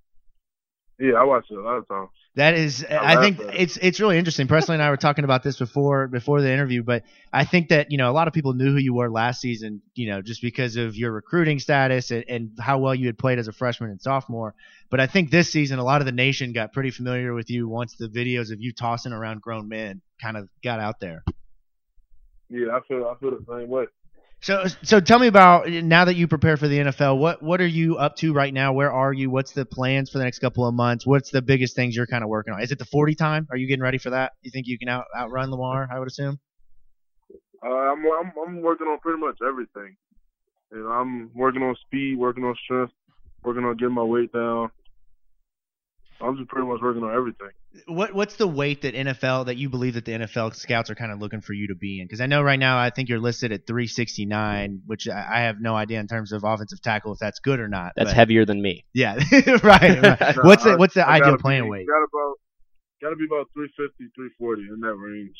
Yeah, 0.99 1.15
I 1.15 1.25
watched 1.25 1.51
it 1.51 1.59
a 1.59 1.63
lot 1.63 1.79
of 1.79 1.89
times. 1.89 2.11
That 2.35 2.55
is, 2.55 2.83
I 2.89 3.17
I, 3.17 3.21
think 3.21 3.39
that. 3.39 3.61
it's 3.61 3.77
it's 3.77 4.01
really 4.01 4.17
interesting. 4.17 4.49
Presley 4.49 4.75
and 4.75 4.83
I 4.83 4.89
were 4.89 4.97
talking 4.97 5.25
about 5.25 5.43
this 5.43 5.59
before 5.59 6.09
before 6.09 6.41
the 6.41 6.51
interview, 6.51 6.83
but 6.83 7.03
I 7.31 7.45
think 7.45 7.69
that 7.69 7.91
you 7.91 7.99
know 7.99 8.11
a 8.11 8.15
lot 8.15 8.27
of 8.27 8.33
people 8.33 8.55
knew 8.55 8.73
who 8.73 8.79
you 8.79 8.95
were 8.95 9.11
last 9.11 9.43
season, 9.43 9.83
you 9.95 10.09
know, 10.09 10.23
just 10.23 10.41
because 10.41 10.77
of 10.77 10.97
your 10.97 11.13
recruiting 11.13 11.59
status 11.59 12.11
and, 12.11 12.25
and 12.29 12.51
how 12.59 12.79
well 12.79 12.95
you 12.95 13.05
had 13.05 13.19
played 13.19 13.39
as 13.39 13.49
a 13.49 13.53
freshman 13.53 13.91
and 13.91 14.01
sophomore. 14.01 14.55
But 14.89 14.99
I 14.99 15.07
think 15.09 15.31
this 15.31 15.53
season, 15.53 15.79
a 15.79 15.85
lot 15.85 16.01
of 16.01 16.07
the 16.07 16.13
nation 16.13 16.55
got 16.55 16.73
pretty 16.73 16.91
familiar 16.91 17.35
with 17.35 17.51
you 17.51 17.69
once 17.69 17.97
the 17.97 18.09
videos 18.09 18.51
of 18.51 18.63
you 18.63 18.73
tossing 18.73 19.13
around 19.13 19.43
grown 19.43 19.69
men 19.69 20.01
kind 20.19 20.39
of 20.39 20.49
got 20.65 20.81
out 20.81 21.01
there. 21.01 21.25
Yeah, 22.49 22.69
I 22.75 22.81
feel 22.89 23.07
I 23.15 23.15
feel 23.21 23.33
the 23.33 23.45
same 23.47 23.69
way. 23.69 23.85
So, 24.43 24.65
so 24.83 24.99
tell 24.99 25.21
me 25.21 25.29
about 25.29 25.69
now 25.69 26.05
that 26.05 26.17
you 26.17 26.27
prepare 26.27 26.57
for 26.57 26.67
the 26.67 26.79
NFL. 26.79 27.17
What 27.19 27.43
what 27.43 27.61
are 27.61 27.67
you 27.67 27.97
up 27.99 28.17
to 28.17 28.33
right 28.33 28.53
now? 28.53 28.73
Where 28.73 28.91
are 28.91 29.13
you? 29.13 29.31
What's 29.31 29.53
the 29.53 29.65
plans 29.65 30.11
for 30.11 30.19
the 30.19 30.25
next 30.25 30.41
couple 30.41 30.67
of 30.67 30.75
months? 30.75 31.07
What's 31.07 31.31
the 31.31 31.41
biggest 31.41 31.77
things 31.77 31.95
you're 31.95 32.09
kind 32.09 32.25
of 32.25 32.29
working 32.29 32.53
on? 32.53 32.61
Is 32.61 32.73
it 32.73 32.81
the 32.81 32.85
40 32.85 33.15
time? 33.15 33.47
Are 33.53 33.57
you 33.57 33.69
getting 33.69 33.85
ready 33.85 33.99
for 33.99 34.11
that? 34.11 34.33
You 34.43 34.51
think 34.51 34.67
you 34.67 34.81
can 34.81 34.89
out 34.89 35.05
outrun 35.17 35.53
Lamar? 35.53 35.89
I 35.95 36.01
would 36.01 36.09
assume. 36.09 36.41
Uh, 37.65 37.69
I'm, 37.69 38.05
I'm 38.05 38.33
I'm 38.45 38.63
working 38.63 38.89
on 38.89 38.99
pretty 38.99 39.21
much 39.21 39.37
everything. 39.47 39.97
And 40.73 40.89
I'm 40.89 41.31
working 41.37 41.63
on 41.63 41.77
speed, 41.77 42.19
working 42.19 42.43
on 42.43 42.57
strength, 42.65 42.93
working 43.45 43.65
on 43.65 43.77
getting 43.77 43.95
my 43.95 44.03
weight 44.03 44.33
down. 44.33 44.73
I'm 46.23 46.37
just 46.37 46.49
pretty 46.49 46.67
much 46.67 46.81
working 46.81 47.03
on 47.03 47.15
everything. 47.15 47.49
What 47.87 48.15
what's 48.15 48.37
the 48.37 48.47
weight 48.47 48.83
that 48.83 48.95
NFL 48.95 49.47
that 49.47 49.57
you 49.57 49.69
believe 49.69 49.95
that 49.95 50.05
the 50.05 50.13
NFL 50.13 50.55
scouts 50.55 50.91
are 50.91 50.95
kind 50.95 51.11
of 51.11 51.21
looking 51.21 51.41
for 51.41 51.53
you 51.53 51.69
to 51.69 51.75
be 51.75 52.01
in? 52.01 52.07
Because 52.07 52.21
I 52.21 52.27
know 52.27 52.43
right 52.43 52.59
now 52.59 52.79
I 52.79 52.91
think 52.91 53.09
you're 53.09 53.19
listed 53.19 53.51
at 53.53 53.67
369, 53.67 54.83
which 54.87 55.09
I 55.09 55.27
I 55.33 55.41
have 55.43 55.61
no 55.61 55.75
idea 55.75 56.01
in 56.01 56.07
terms 56.07 56.33
of 56.33 56.45
offensive 56.45 56.81
tackle 56.83 57.13
if 57.13 57.19
that's 57.19 57.41
good 57.41 57.61
or 57.61 57.69
not. 57.69 57.93
That's 57.97 58.11
but- 58.11 58.17
heavier 58.17 58.45
than 58.45 58.63
me. 58.63 58.85
Yeah, 58.93 59.15
right. 59.47 59.63
right. 59.63 60.03
Nah, 60.03 60.33
what's 60.43 60.65
the 60.65 60.77
what's 60.77 60.95
the 60.95 61.07
I 61.07 61.17
ideal 61.17 61.39
playing 61.39 61.65
be, 61.65 61.71
weight? 61.71 61.87
Got 61.87 62.05
about 62.05 62.35
got 63.03 63.11
to 63.11 63.17
be 63.17 63.25
about 63.25 63.49
350, 63.55 64.13
340 64.15 64.63
in 64.63 64.81
that 64.81 64.95
range. 64.95 65.37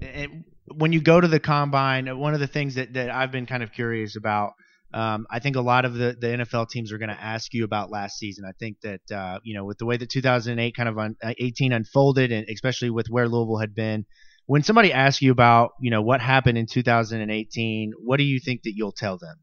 And 0.00 0.44
when 0.74 0.92
you 0.92 1.00
go 1.00 1.20
to 1.20 1.28
the 1.28 1.40
combine, 1.40 2.18
one 2.18 2.34
of 2.34 2.40
the 2.40 2.46
things 2.46 2.74
that, 2.76 2.94
that 2.94 3.10
I've 3.10 3.32
been 3.32 3.46
kind 3.46 3.62
of 3.62 3.72
curious 3.72 4.16
about, 4.16 4.52
um, 4.94 5.26
I 5.30 5.38
think 5.38 5.56
a 5.56 5.60
lot 5.60 5.84
of 5.84 5.94
the, 5.94 6.16
the 6.18 6.28
NFL 6.28 6.70
teams 6.70 6.92
are 6.92 6.98
going 6.98 7.10
to 7.10 7.20
ask 7.20 7.52
you 7.52 7.64
about 7.64 7.90
last 7.90 8.18
season. 8.18 8.44
I 8.46 8.52
think 8.58 8.78
that 8.82 9.10
uh, 9.14 9.38
you 9.42 9.54
know 9.54 9.64
with 9.64 9.78
the 9.78 9.86
way 9.86 9.96
that 9.96 10.08
2008 10.08 10.74
kind 10.74 10.88
of 10.88 10.98
un, 10.98 11.16
uh, 11.22 11.34
18 11.38 11.72
unfolded, 11.72 12.32
and 12.32 12.46
especially 12.48 12.90
with 12.90 13.08
where 13.08 13.28
Louisville 13.28 13.58
had 13.58 13.74
been, 13.74 14.06
when 14.46 14.62
somebody 14.62 14.92
asks 14.92 15.20
you 15.20 15.30
about 15.30 15.72
you 15.80 15.90
know 15.90 16.00
what 16.00 16.20
happened 16.20 16.56
in 16.56 16.66
2018, 16.66 17.92
what 17.98 18.16
do 18.16 18.24
you 18.24 18.40
think 18.40 18.62
that 18.62 18.72
you'll 18.74 18.92
tell 18.92 19.18
them? 19.18 19.36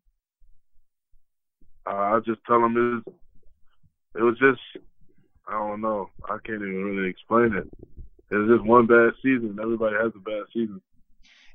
Uh, 1.85 1.91
I 1.91 2.19
just 2.25 2.39
tell 2.47 2.61
them 2.61 2.75
it, 2.75 2.79
was, 2.79 3.15
it 4.15 4.23
was 4.23 4.37
just 4.39 4.83
I 5.47 5.53
don't 5.53 5.81
know. 5.81 6.09
I 6.25 6.37
can't 6.43 6.61
even 6.61 6.83
really 6.83 7.09
explain 7.09 7.53
it. 7.53 7.69
It 8.31 8.35
was 8.35 8.57
just 8.57 8.67
one 8.67 8.87
bad 8.87 9.11
season. 9.21 9.59
Everybody 9.61 9.95
has 10.01 10.11
a 10.15 10.19
bad 10.19 10.45
season. 10.51 10.81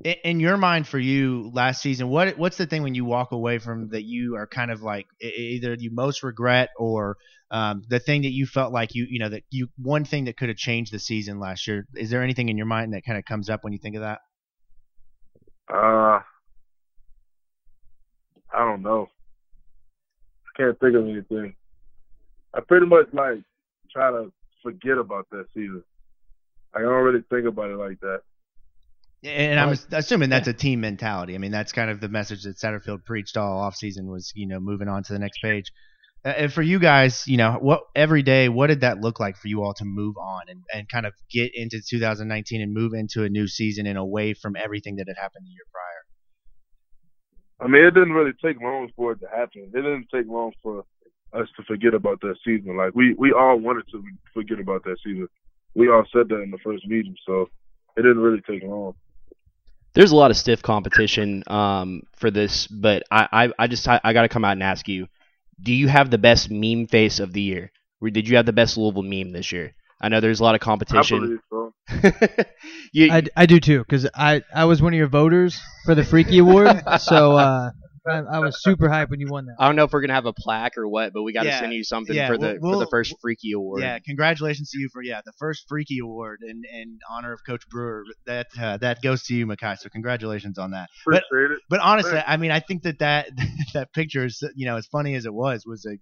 In, 0.05 0.41
your 0.41 0.57
mind 0.57 0.87
for 0.89 0.99
you 0.99 1.51
last 1.53 1.83
season 1.83 2.09
what 2.09 2.39
what's 2.39 2.57
the 2.57 2.67
thing 2.67 2.83
when 2.83 2.95
you 2.95 3.05
walk 3.05 3.33
away 3.33 3.59
from 3.59 3.89
that 3.91 4.05
you 4.05 4.37
are 4.37 4.47
kind 4.47 4.71
of 4.71 4.83
like 4.83 5.07
either 5.21 5.75
you 5.79 5.91
most 5.93 6.23
regret 6.23 6.71
or 6.79 7.17
um, 7.51 7.83
the 7.89 7.99
thing 7.99 8.23
that 8.23 8.33
you 8.33 8.47
felt 8.47 8.73
like 8.73 8.95
you 8.95 9.07
you 9.09 9.19
know 9.19 9.29
that 9.29 9.43
you 9.51 9.69
one 9.77 10.05
thing 10.05 10.25
that 10.25 10.37
could 10.37 10.49
have 10.49 10.57
changed 10.57 10.93
the 10.93 10.99
season 10.99 11.39
last 11.39 11.67
year 11.67 11.87
is 11.97 12.11
there 12.11 12.23
anything 12.23 12.49
in 12.49 12.57
your 12.57 12.67
mind 12.67 12.95
that 12.95 13.05
kind 13.05 13.19
of 13.19 13.25
comes 13.25 13.51
up 13.51 13.63
when 13.63 13.73
you 13.73 13.79
think 13.79 13.97
of 13.97 14.03
that 14.03 14.21
Uh, 15.73 16.21
I 18.53 18.59
don't 18.59 18.83
know. 18.83 19.09
I 20.47 20.51
can't 20.61 20.81
think 20.81 20.97
of 20.97 21.05
anything. 21.05 21.55
I 22.55 22.61
pretty 22.61 22.87
much 22.87 23.07
like 23.13 23.43
try 23.93 24.11
to 24.11 24.33
forget 24.63 24.99
about 24.99 25.27
that 25.31 25.47
season. 25.55 25.85
I 26.75 26.81
don't 26.81 27.05
really 27.05 27.25
think 27.31 27.47
about 27.47 27.71
it 27.71 27.77
like 27.77 28.01
that. 28.01 28.23
And 29.23 29.61
I'm 29.61 29.77
assuming 29.93 30.31
that's 30.31 30.49
a 30.49 30.53
team 30.53 30.81
mentality. 30.81 31.35
I 31.35 31.39
mean, 31.39 31.51
that's 31.51 31.73
kind 31.73 31.91
of 31.91 32.01
the 32.01 32.09
message 32.09 32.45
that 32.45 32.57
Satterfield 32.57 33.05
preached 33.05 33.37
all 33.37 33.71
offseason 33.71 34.07
was, 34.07 34.33
you 34.35 34.47
know, 34.47 34.61
moving 34.61 34.89
on 34.89 35.03
to 35.05 35.13
the 35.13 35.19
next 35.19 35.43
page. 35.43 35.73
Uh, 36.25 36.33
And 36.37 36.53
for 36.53 36.63
you 36.63 36.79
guys, 36.79 37.27
you 37.27 37.37
know, 37.37 37.59
what 37.61 37.83
every 37.95 38.23
day, 38.23 38.49
what 38.49 38.69
did 38.69 38.81
that 38.81 39.01
look 39.01 39.21
like 39.21 39.37
for 39.37 39.49
you 39.49 39.63
all 39.63 39.75
to 39.75 39.85
move 39.85 40.17
on 40.17 40.43
and, 40.49 40.63
and 40.73 40.89
kind 40.89 41.07
of 41.07 41.13
get 41.31 41.51
into 41.55 41.81
2019 41.87 42.63
and 42.63 42.73
move 42.73 42.93
into 42.95 43.25
a 43.25 43.29
new 43.29 43.47
season 43.47 43.87
and 43.87 43.99
away 43.99 44.35
from 44.35 44.57
everything 44.57 44.97
that 44.97 45.09
had 45.09 45.17
happened 45.17 45.45
the 45.45 45.51
year 45.51 45.67
prior? 45.73 46.01
I 47.61 47.69
mean, 47.71 47.85
it 47.85 47.91
didn't 47.93 48.13
really 48.13 48.33
take 48.43 48.61
long 48.61 48.91
for 48.97 49.13
it 49.13 49.21
to 49.21 49.27
happen. 49.29 49.71
It 49.75 49.77
didn't 49.77 50.07
take 50.13 50.27
long 50.27 50.53
for 50.63 50.85
us 51.33 51.49
to 51.57 51.63
forget 51.65 51.95
about 51.95 52.21
that 52.23 52.37
season. 52.45 52.77
Like 52.77 52.95
we 52.95 53.15
we 53.19 53.33
all 53.33 53.59
wanted 53.59 53.85
to 53.93 54.03
forget 54.33 54.59
about 54.59 54.83
that 54.85 54.97
season. 55.05 55.29
We 55.75 55.89
all 55.89 56.05
said 56.13 56.29
that 56.29 56.41
in 56.41 56.51
the 56.51 56.59
first 56.65 56.87
meeting, 56.87 57.15
so 57.27 57.49
it 57.97 58.03
didn't 58.03 58.19
really 58.19 58.41
take 58.49 58.63
long. 58.63 58.95
There's 59.93 60.13
a 60.13 60.17
lot 60.17 60.31
of 60.31 60.37
stiff 60.37 60.63
competition 60.63 61.43
um, 61.47 62.03
for 62.17 62.31
this, 62.31 62.67
but 62.67 63.03
I, 63.11 63.29
I, 63.33 63.53
I 63.59 63.67
just 63.67 63.87
I, 63.89 64.01
I 64.05 64.13
got 64.13 64.23
to 64.23 64.29
come 64.29 64.45
out 64.45 64.53
and 64.53 64.63
ask 64.63 64.89
you: 64.89 65.09
Do 65.63 65.73
you 65.73 65.89
have 65.89 66.11
the 66.11 66.19
best 66.19 66.51
meme 66.51 66.87
face 66.87 67.19
of 67.19 67.33
the 67.33 67.41
year? 67.41 67.73
Or 68.01 68.11
did 68.11 68.29
you 68.29 68.37
have 68.37 68.47
the 68.47 68.53
best 68.53 68.77
Louisville 68.77 69.03
meme 69.03 69.33
this 69.33 69.53
year? 69.53 69.75
I 70.01 70.09
know 70.09 70.21
there's 70.21 70.41
a 70.41 70.45
lot 70.45 70.55
of 70.55 70.63
I 70.63 70.65
competition. 70.65 71.21
believe 71.21 71.41
so. 71.51 71.75
you, 72.93 73.13
I, 73.13 73.23
I 73.37 73.47
do 73.47 73.61
too, 73.61 73.81
because 73.81 74.09
I, 74.15 74.43
I 74.55 74.65
was 74.65 74.81
one 74.81 74.95
of 74.95 74.97
your 74.97 75.09
voters 75.09 75.61
for 75.85 75.95
the 75.95 76.05
Freaky 76.05 76.39
Award, 76.39 76.83
so 77.01 77.33
uh, 77.33 77.71
I, 78.07 78.19
I 78.19 78.39
was 78.39 78.63
super 78.63 78.89
hyped 78.89 79.11
when 79.11 79.21
you 79.21 79.29
won 79.29 79.47
that. 79.47 79.57
I 79.59 79.67
don't 79.67 79.77
know 79.77 79.85
if 79.85 79.93
we're 79.93 80.01
gonna 80.01 80.15
have 80.15 80.27
a 80.27 80.33
plaque 80.33 80.77
or 80.79 80.89
what, 80.89 81.13
but 81.13 81.23
we 81.23 81.33
got 81.33 81.43
to 81.43 81.49
Yeah, 81.49 81.61
send 81.61 81.73
you 81.73 81.85
something 81.85 82.15
yeah, 82.17 82.27
for 82.29 82.39
the 82.39 82.59
we'll- 82.61 82.73
for 82.73 82.85
the 82.85 82.91
first 82.91 83.15
Freaky 83.21 83.53
Award. 83.53 83.83
Yeah, 83.83 83.99
congratulations 83.99 84.71
to 84.71 84.79
you 84.79 84.89
for 84.93 85.03
yeah 85.03 85.21
the 85.25 85.33
first 85.39 85.65
Freaky 85.69 85.99
Award 86.01 86.41
in, 86.43 86.63
in 86.73 86.99
honor 87.11 87.33
of 87.33 87.41
Coach 87.47 87.63
Brewer. 87.71 88.05
That 88.27 88.47
uh, 88.61 88.77
that 88.79 89.03
goes 89.03 89.25
to 89.25 89.35
you, 89.35 89.47
Mekhi. 89.47 89.79
So 89.79 89.89
congratulations 89.89 90.59
on 90.59 90.71
that. 90.73 90.89
But 91.05 91.23
Appreciate 91.31 91.53
it. 91.57 91.61
But 91.69 91.81
honestly, 91.81 92.13
Thanks. 92.13 92.25
I 92.29 92.37
mean, 92.37 92.51
I 92.51 92.61
think 92.61 92.83
that 92.83 92.99
that 93.01 93.29
that 93.75 93.93
picture 93.93 94.25
is 94.25 94.43
you 94.55 94.67
know 94.67 94.77
as 94.77 94.87
funny 94.87 95.15
as 95.15 95.27
it 95.27 95.35
was 95.35 95.65
was 95.67 95.85
a 95.87 95.97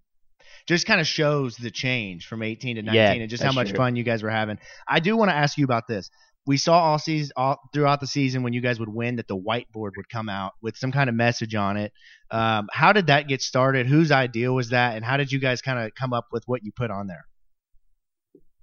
just 0.66 0.86
kind 0.86 1.00
of 1.00 1.06
shows 1.06 1.56
the 1.56 1.70
change 1.70 2.26
from 2.26 2.42
18 2.42 2.76
to 2.76 2.82
19 2.82 2.94
Yeah, 2.94 3.12
and 3.12 3.28
just 3.30 3.42
how 3.42 3.52
much 3.52 3.68
true. 3.68 3.76
fun 3.76 3.96
you 3.96 4.02
guys 4.04 4.22
were 4.22 4.30
having. 4.30 4.58
I 4.86 5.00
do 5.00 5.16
want 5.16 5.30
to 5.30 5.34
ask 5.34 5.58
you 5.58 5.64
about 5.64 5.86
this. 5.88 6.10
We 6.48 6.56
saw 6.56 6.80
all 6.80 6.98
season 6.98 7.30
all 7.36 7.60
throughout 7.74 8.00
the 8.00 8.06
season 8.06 8.42
when 8.42 8.54
you 8.54 8.62
guys 8.62 8.80
would 8.80 8.88
win 8.88 9.16
that 9.16 9.28
the 9.28 9.36
whiteboard 9.36 9.90
would 9.98 10.08
come 10.10 10.30
out 10.30 10.52
with 10.62 10.78
some 10.78 10.90
kind 10.90 11.10
of 11.10 11.14
message 11.14 11.54
on 11.54 11.76
it. 11.76 11.92
Um, 12.30 12.68
how 12.72 12.94
did 12.94 13.08
that 13.08 13.28
get 13.28 13.42
started? 13.42 13.86
Whose 13.86 14.10
idea 14.10 14.50
was 14.50 14.70
that, 14.70 14.96
and 14.96 15.04
how 15.04 15.18
did 15.18 15.30
you 15.30 15.40
guys 15.40 15.60
kind 15.60 15.78
of 15.78 15.94
come 15.94 16.14
up 16.14 16.28
with 16.32 16.44
what 16.46 16.64
you 16.64 16.72
put 16.74 16.90
on 16.90 17.06
there? 17.06 17.26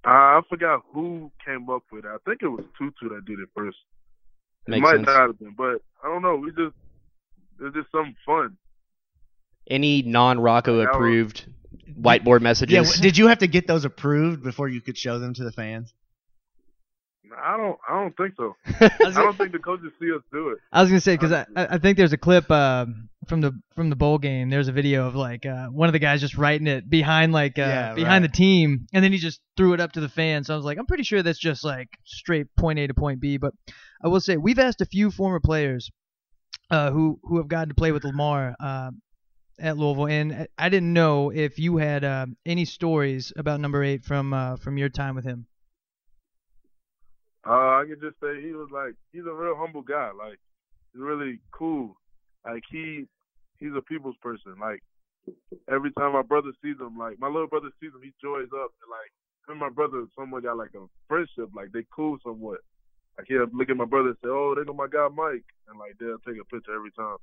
Uh, 0.04 0.10
I 0.10 0.40
forgot 0.48 0.82
who 0.92 1.30
came 1.44 1.70
up 1.70 1.84
with 1.92 2.04
it. 2.04 2.08
I 2.08 2.16
think 2.28 2.42
it 2.42 2.48
was 2.48 2.64
Tutu 2.76 3.14
that 3.14 3.24
did 3.24 3.38
it 3.38 3.48
first. 3.56 3.76
It 4.66 4.80
might 4.80 4.96
sense. 4.96 5.06
not 5.06 5.20
have 5.20 5.38
been, 5.38 5.54
but 5.56 5.80
I 6.02 6.08
don't 6.08 6.22
know. 6.22 6.34
We 6.34 6.50
just 6.50 6.74
it 7.60 7.62
was 7.62 7.72
just 7.72 7.92
something 7.92 8.16
fun. 8.26 8.56
Any 9.70 10.02
non-Rocco 10.02 10.78
That 10.78 10.88
approved 10.88 11.46
whiteboard 11.96 12.40
messages? 12.40 12.96
Yeah, 12.96 13.00
did 13.00 13.16
you 13.16 13.28
have 13.28 13.38
to 13.38 13.46
get 13.46 13.68
those 13.68 13.84
approved 13.84 14.42
before 14.42 14.68
you 14.68 14.80
could 14.80 14.98
show 14.98 15.20
them 15.20 15.34
to 15.34 15.44
the 15.44 15.52
fans? 15.52 15.94
I 17.36 17.56
don't. 17.56 17.78
I 17.88 17.92
don't 18.00 18.16
think 18.16 18.34
so. 18.36 18.54
I 18.80 18.90
was 19.06 19.16
I 19.16 19.22
don't 19.22 19.36
think 19.36 19.52
the 19.52 19.58
coaches 19.58 19.92
see 20.00 20.12
us 20.12 20.22
do 20.32 20.50
it. 20.50 20.58
I 20.72 20.80
was 20.82 20.90
gonna 20.90 21.00
say 21.00 21.14
because 21.16 21.32
I, 21.32 21.46
I 21.56 21.66
I 21.74 21.78
think 21.78 21.96
there's 21.96 22.12
a 22.12 22.18
clip 22.18 22.50
um, 22.50 23.08
from 23.26 23.40
the 23.40 23.52
from 23.74 23.90
the 23.90 23.96
bowl 23.96 24.18
game. 24.18 24.50
There's 24.50 24.68
a 24.68 24.72
video 24.72 25.06
of 25.06 25.14
like 25.16 25.46
uh, 25.46 25.66
one 25.68 25.88
of 25.88 25.92
the 25.92 25.98
guys 25.98 26.20
just 26.20 26.36
writing 26.36 26.66
it 26.66 26.88
behind 26.88 27.32
like 27.32 27.58
uh, 27.58 27.62
Yeah, 27.62 27.94
behind 27.94 28.22
right. 28.22 28.30
the 28.30 28.36
team, 28.36 28.86
and 28.92 29.02
then 29.04 29.12
he 29.12 29.18
just 29.18 29.40
threw 29.56 29.72
it 29.72 29.80
up 29.80 29.92
to 29.92 30.00
the 30.00 30.08
fans. 30.08 30.46
So 30.48 30.54
I 30.54 30.56
was 30.56 30.64
like, 30.64 30.78
I'm 30.78 30.86
pretty 30.86 31.02
sure 31.04 31.22
that's 31.22 31.38
just 31.38 31.64
like 31.64 31.88
straight 32.04 32.54
point 32.56 32.78
A 32.78 32.86
to 32.86 32.94
point 32.94 33.20
B. 33.20 33.36
But 33.38 33.54
I 34.04 34.08
will 34.08 34.20
say 34.20 34.36
we've 34.36 34.58
asked 34.58 34.80
a 34.80 34.86
few 34.86 35.10
former 35.10 35.40
players 35.40 35.90
uh, 36.70 36.90
who 36.90 37.18
who 37.24 37.38
have 37.38 37.48
gotten 37.48 37.68
to 37.70 37.74
play 37.74 37.92
with 37.92 38.04
Lamar 38.04 38.54
uh, 38.60 38.90
at 39.58 39.76
Louisville, 39.78 40.06
and 40.08 40.46
I 40.58 40.68
didn't 40.68 40.92
know 40.92 41.30
if 41.30 41.58
you 41.58 41.78
had 41.78 42.04
uh, 42.04 42.26
any 42.44 42.64
stories 42.66 43.32
about 43.36 43.60
number 43.60 43.82
eight 43.82 44.04
from 44.04 44.32
uh, 44.32 44.56
from 44.56 44.78
your 44.78 44.88
time 44.90 45.14
with 45.16 45.24
him. 45.24 45.46
Uh, 47.46 47.78
I 47.78 47.84
can 47.86 48.00
just 48.00 48.18
say 48.20 48.42
he 48.42 48.52
was 48.52 48.68
like 48.72 48.94
he's 49.12 49.22
a 49.22 49.32
real 49.32 49.54
humble 49.56 49.82
guy. 49.82 50.10
Like 50.10 50.38
he's 50.92 51.02
really 51.02 51.38
cool. 51.52 51.96
Like 52.44 52.64
he 52.70 53.06
he's 53.58 53.70
a 53.76 53.82
people's 53.82 54.16
person. 54.20 54.54
Like 54.60 54.82
every 55.70 55.92
time 55.92 56.12
my 56.12 56.22
brother 56.22 56.50
sees 56.62 56.80
him, 56.80 56.98
like 56.98 57.20
my 57.20 57.28
little 57.28 57.46
brother 57.46 57.70
sees 57.80 57.94
him, 57.94 58.02
he 58.02 58.12
joys 58.20 58.50
up. 58.50 58.74
And 58.82 58.90
like 58.90 59.12
him 59.46 59.52
and 59.52 59.60
my 59.60 59.70
brother, 59.70 60.06
somewhat 60.18 60.42
got 60.42 60.56
like 60.56 60.74
a 60.74 60.86
friendship. 61.06 61.50
Like 61.54 61.70
they 61.72 61.86
cool 61.94 62.18
somewhat. 62.24 62.58
Like 63.16 63.28
he'll 63.28 63.46
look 63.52 63.70
at 63.70 63.76
my 63.76 63.84
brother 63.84 64.08
and 64.08 64.18
say, 64.22 64.28
"Oh, 64.28 64.54
they 64.56 64.64
know 64.64 64.74
my 64.74 64.88
guy 64.88 65.06
Mike," 65.14 65.46
and 65.68 65.78
like 65.78 65.94
they'll 66.00 66.18
take 66.26 66.40
a 66.40 66.44
picture 66.44 66.74
every 66.74 66.90
time. 66.92 67.16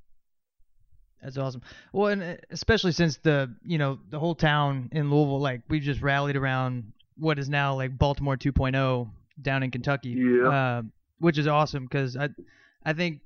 That's 1.22 1.36
awesome. 1.36 1.62
Well, 1.92 2.08
and 2.08 2.22
uh, 2.22 2.36
especially 2.50 2.92
since 2.92 3.18
the 3.18 3.54
you 3.62 3.76
know 3.76 3.98
the 4.08 4.18
whole 4.18 4.34
town 4.34 4.88
in 4.90 5.10
Louisville, 5.10 5.40
like 5.40 5.60
we've 5.68 5.82
just 5.82 6.00
rallied 6.00 6.36
around 6.36 6.92
what 7.18 7.38
is 7.38 7.50
now 7.50 7.74
like 7.74 7.96
Baltimore 7.96 8.36
2.0 8.36 9.08
down 9.40 9.62
in 9.62 9.70
Kentucky, 9.70 10.10
Yeah. 10.10 10.48
uh, 10.48 10.82
which 11.18 11.38
is 11.38 11.46
awesome 11.46 11.84
because 11.84 12.16
I 12.16 12.28
I 12.84 12.92
think 12.92 13.20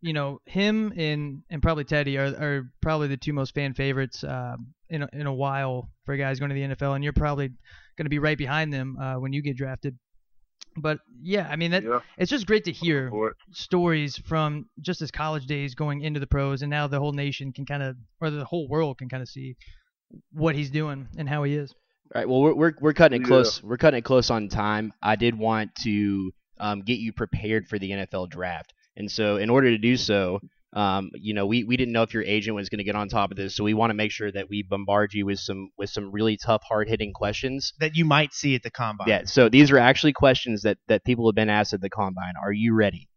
you 0.00 0.12
know 0.12 0.40
him 0.46 0.92
and 0.96 1.42
and 1.50 1.62
probably 1.62 1.84
Teddy 1.84 2.16
are 2.18 2.26
are 2.26 2.70
probably 2.80 3.08
the 3.08 3.16
two 3.16 3.32
most 3.32 3.54
fan 3.54 3.74
favorites 3.74 4.22
um, 4.24 4.68
in 4.88 5.02
a, 5.02 5.08
in 5.12 5.26
a 5.26 5.34
while 5.34 5.90
for 6.04 6.16
guys 6.16 6.38
going 6.38 6.50
to 6.50 6.54
the 6.54 6.74
NFL, 6.74 6.94
and 6.94 7.02
you're 7.04 7.12
probably 7.12 7.48
going 7.96 8.04
to 8.04 8.10
be 8.10 8.18
right 8.20 8.38
behind 8.38 8.72
them 8.72 8.96
uh, 9.00 9.14
when 9.14 9.32
you 9.32 9.42
get 9.42 9.56
drafted. 9.56 9.98
But 10.76 10.98
yeah, 11.20 11.48
I 11.50 11.56
mean 11.56 11.72
that 11.72 11.82
yeah, 11.82 12.00
it's 12.16 12.30
just 12.30 12.46
great 12.46 12.64
to 12.64 12.72
hear 12.72 13.10
stories 13.52 14.16
from 14.16 14.66
just 14.80 15.00
his 15.00 15.10
college 15.10 15.46
days 15.46 15.74
going 15.74 16.02
into 16.02 16.20
the 16.20 16.26
pros, 16.28 16.62
and 16.62 16.70
now 16.70 16.86
the 16.86 17.00
whole 17.00 17.12
nation 17.12 17.52
can 17.52 17.66
kind 17.66 17.82
of, 17.82 17.96
or 18.20 18.30
the 18.30 18.44
whole 18.44 18.68
world 18.68 18.98
can 18.98 19.08
kind 19.08 19.22
of 19.22 19.28
see 19.28 19.56
what 20.32 20.54
he's 20.54 20.70
doing 20.70 21.08
and 21.18 21.28
how 21.28 21.42
he 21.42 21.54
is. 21.56 21.74
All 22.14 22.20
right. 22.20 22.28
Well, 22.28 22.40
we're 22.40 22.54
we're, 22.54 22.72
we're 22.80 22.92
cutting 22.94 23.20
it 23.22 23.24
Yeah. 23.24 23.28
close. 23.28 23.62
We're 23.62 23.76
cutting 23.76 23.98
it 23.98 24.04
close 24.04 24.30
on 24.30 24.48
time. 24.48 24.92
I 25.02 25.16
did 25.16 25.38
want 25.38 25.74
to 25.82 26.32
um, 26.58 26.82
get 26.82 26.98
you 26.98 27.12
prepared 27.12 27.68
for 27.68 27.78
the 27.78 27.90
NFL 27.90 28.30
draft, 28.30 28.72
and 28.96 29.10
so 29.10 29.36
in 29.36 29.50
order 29.50 29.70
to 29.70 29.78
do 29.78 29.96
so, 29.96 30.40
Um, 30.74 31.10
you 31.14 31.32
know, 31.32 31.46
we, 31.46 31.64
we 31.64 31.78
didn't 31.78 31.92
know 31.94 32.02
if 32.02 32.12
your 32.12 32.22
agent 32.24 32.54
was 32.54 32.68
going 32.68 32.78
to 32.78 32.84
get 32.84 32.94
on 32.94 33.08
top 33.08 33.30
of 33.30 33.38
this, 33.38 33.56
so 33.56 33.64
we 33.64 33.72
want 33.72 33.88
to 33.88 33.94
make 33.94 34.10
sure 34.10 34.30
that 34.30 34.50
we 34.50 34.62
bombard 34.62 35.14
you 35.14 35.24
with 35.24 35.38
some 35.40 35.70
with 35.78 35.88
some 35.88 36.12
really 36.12 36.36
tough, 36.36 36.62
hard 36.62 36.88
hitting 36.90 37.12
questions. 37.14 37.72
That 37.80 37.96
you 37.96 38.04
might 38.04 38.34
see 38.34 38.54
at 38.54 38.62
the 38.62 38.70
combine. 38.70 39.08
Yeah. 39.08 39.22
So 39.24 39.48
these 39.48 39.70
are 39.70 39.78
actually 39.78 40.12
questions 40.12 40.62
that 40.62 40.76
that 40.88 41.04
people 41.04 41.26
have 41.26 41.34
been 41.34 41.48
asked 41.48 41.72
at 41.72 41.80
the 41.80 41.88
combine. 41.88 42.34
Are 42.42 42.52
you 42.52 42.74
ready? 42.74 43.07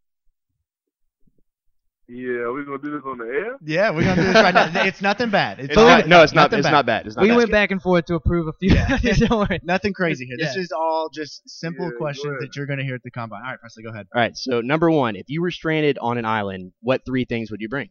Yeah, 2.14 2.50
we're 2.52 2.66
gonna 2.66 2.78
do 2.80 2.92
this 2.92 3.04
on 3.06 3.20
the 3.20 3.24
air. 3.24 3.56
Yeah, 3.64 3.90
we're 3.92 4.04
gonna 4.04 4.22
do 4.22 4.28
this 4.34 4.36
right 4.36 4.54
now. 4.54 4.84
It's 4.84 5.02
nothing 5.02 5.30
bad. 5.30 5.60
It's, 5.60 5.70
It's 5.70 5.78
not, 5.78 6.08
no, 6.10 6.24
it's 6.24 6.34
not. 6.34 6.52
It's 6.52 6.64
bad. 6.66 6.72
not 6.72 6.86
bad. 6.86 7.08
It's 7.08 7.16
not 7.16 7.22
we 7.22 7.30
bad. 7.30 7.38
went 7.38 7.52
back 7.52 7.72
and 7.72 7.82
forth 7.82 8.04
to 8.08 8.16
approve 8.16 8.48
a 8.50 8.54
few. 8.54 8.72
Don't 9.28 9.40
worry. 9.50 9.62
Nothing 9.64 9.94
crazy 9.94 10.26
here. 10.26 10.36
This 10.38 10.58
Yeah. 10.58 10.62
is 10.62 10.74
all 10.74 11.08
just 11.14 11.48
simple 11.50 11.86
Yeah, 11.86 11.98
questions 11.98 12.36
that 12.42 12.54
you're 12.58 12.66
gonna 12.66 12.84
hear 12.84 12.96
at 12.96 13.04
the 13.04 13.12
combine. 13.12 13.44
All 13.46 13.52
right, 13.52 13.60
Presley, 13.62 13.84
go 13.84 13.92
ahead. 13.92 14.08
All 14.14 14.20
right. 14.22 14.36
So 14.36 14.60
number 14.60 14.92
one, 14.92 15.16
if 15.16 15.30
you 15.30 15.42
were 15.42 15.52
stranded 15.52 15.98
on 16.00 16.18
an 16.18 16.26
island, 16.26 16.74
what 16.82 17.06
three 17.06 17.24
things 17.24 17.50
would 17.50 17.62
you 17.62 17.70
bring? 17.70 17.90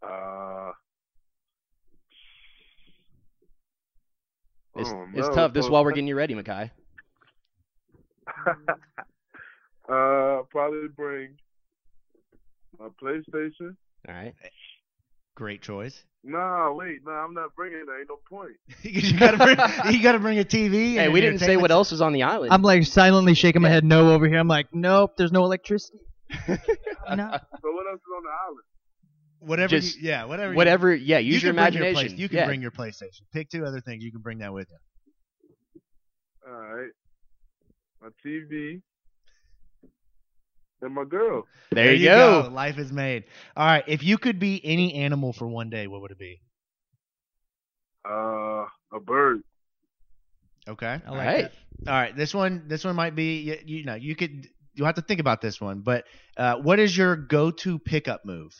Uh, 0.00 0.70
It's, 4.76 4.88
oh, 4.88 5.06
it's 5.14 5.28
tough. 5.34 5.52
This 5.52 5.62
is 5.64 5.66
so- 5.66 5.72
while 5.72 5.84
we're 5.84 5.90
getting 5.90 6.06
you 6.06 6.14
ready, 6.14 6.34
Mekhi. 6.36 6.70
uh, 9.88 10.42
probably 10.48 10.86
bring 10.94 11.36
my 12.80 12.88
PlayStation. 13.02 13.76
All 14.08 14.14
right. 14.14 14.34
Great 15.36 15.62
choice. 15.62 16.02
Nah, 16.22 16.72
wait, 16.72 16.98
nah, 17.04 17.12
I'm 17.24 17.32
not 17.32 17.54
bringing 17.56 17.84
that. 17.86 17.96
Ain't 17.98 18.08
no 18.10 18.18
point. 18.28 18.52
you 18.82 19.18
gotta 19.18 19.38
bring. 19.38 19.56
You 19.94 20.02
gotta 20.02 20.18
bring 20.18 20.38
a 20.38 20.44
TV. 20.44 20.94
Hey, 20.94 21.04
and 21.04 21.12
we 21.12 21.20
didn't 21.20 21.38
say 21.38 21.56
what 21.56 21.70
else 21.70 21.92
is 21.92 22.00
on 22.02 22.12
the 22.12 22.24
island. 22.24 22.52
I'm 22.52 22.62
like 22.62 22.84
silently 22.84 23.34
shaking 23.34 23.62
my 23.62 23.70
head 23.70 23.84
no 23.84 24.12
over 24.12 24.26
here. 24.28 24.38
I'm 24.38 24.48
like, 24.48 24.66
nope, 24.72 25.12
there's 25.16 25.32
no 25.32 25.44
electricity. 25.44 25.98
no. 26.48 26.48
So 26.48 26.56
what 26.58 27.16
else 27.16 28.00
is 28.00 28.12
on 28.16 28.22
the 28.22 28.34
island? 28.44 28.64
Whatever. 29.38 29.68
Just 29.70 29.96
you, 29.96 30.08
yeah, 30.10 30.24
whatever. 30.26 30.52
you- 30.52 30.56
Whatever. 30.58 30.94
Yeah. 30.94 31.18
You, 31.18 31.32
Use 31.34 31.42
your 31.42 31.54
can 31.54 31.62
bring 31.64 31.72
your 31.74 31.82
imagination. 31.84 32.16
play- 32.16 32.22
you 32.22 32.28
can 32.28 32.38
yeah. 32.38 32.46
bring 32.46 32.60
your 32.60 32.70
PlayStation. 32.70 33.22
Pick 33.32 33.48
two 33.48 33.64
other 33.64 33.80
things. 33.80 34.04
You 34.04 34.12
can 34.12 34.20
bring 34.20 34.38
that 34.38 34.52
with 34.52 34.68
you. 34.70 34.76
All 36.46 36.58
right, 36.60 36.90
my 38.02 38.08
TV 38.26 38.80
and 40.82 40.94
my 40.94 41.04
girl. 41.04 41.46
There, 41.70 41.92
you 41.94 42.08
go. 42.08 42.48
Life 42.52 42.78
is 42.78 42.92
made. 42.92 43.24
All 43.56 43.66
right. 43.66 43.84
If 43.86 44.02
you 44.02 44.18
could 44.18 44.38
be 44.38 44.60
any 44.64 44.94
animal 44.94 45.32
for 45.32 45.46
one 45.48 45.70
day, 45.70 45.86
what 45.86 46.00
would 46.02 46.10
it 46.10 46.18
be? 46.18 46.40
Uh, 48.08 48.64
a 48.92 49.00
bird. 49.04 49.42
Okay. 50.68 50.86
I 50.86 51.08
All 51.08 51.16
like 51.16 51.26
right. 51.26 51.50
that. 51.84 51.90
All 51.90 51.94
right. 51.98 52.16
This 52.16 52.34
one. 52.34 52.64
This 52.68 52.84
one 52.84 52.96
might 52.96 53.14
be. 53.14 53.40
You, 53.40 53.58
you 53.64 53.84
know. 53.84 53.94
You 53.94 54.16
could. 54.16 54.46
You 54.74 54.84
have 54.84 54.94
to 54.96 55.02
think 55.02 55.20
about 55.20 55.40
this 55.40 55.60
one. 55.60 55.80
But 55.80 56.04
uh, 56.36 56.56
what 56.56 56.78
is 56.78 56.96
your 56.96 57.16
go-to 57.16 57.78
pickup 57.78 58.24
move 58.24 58.52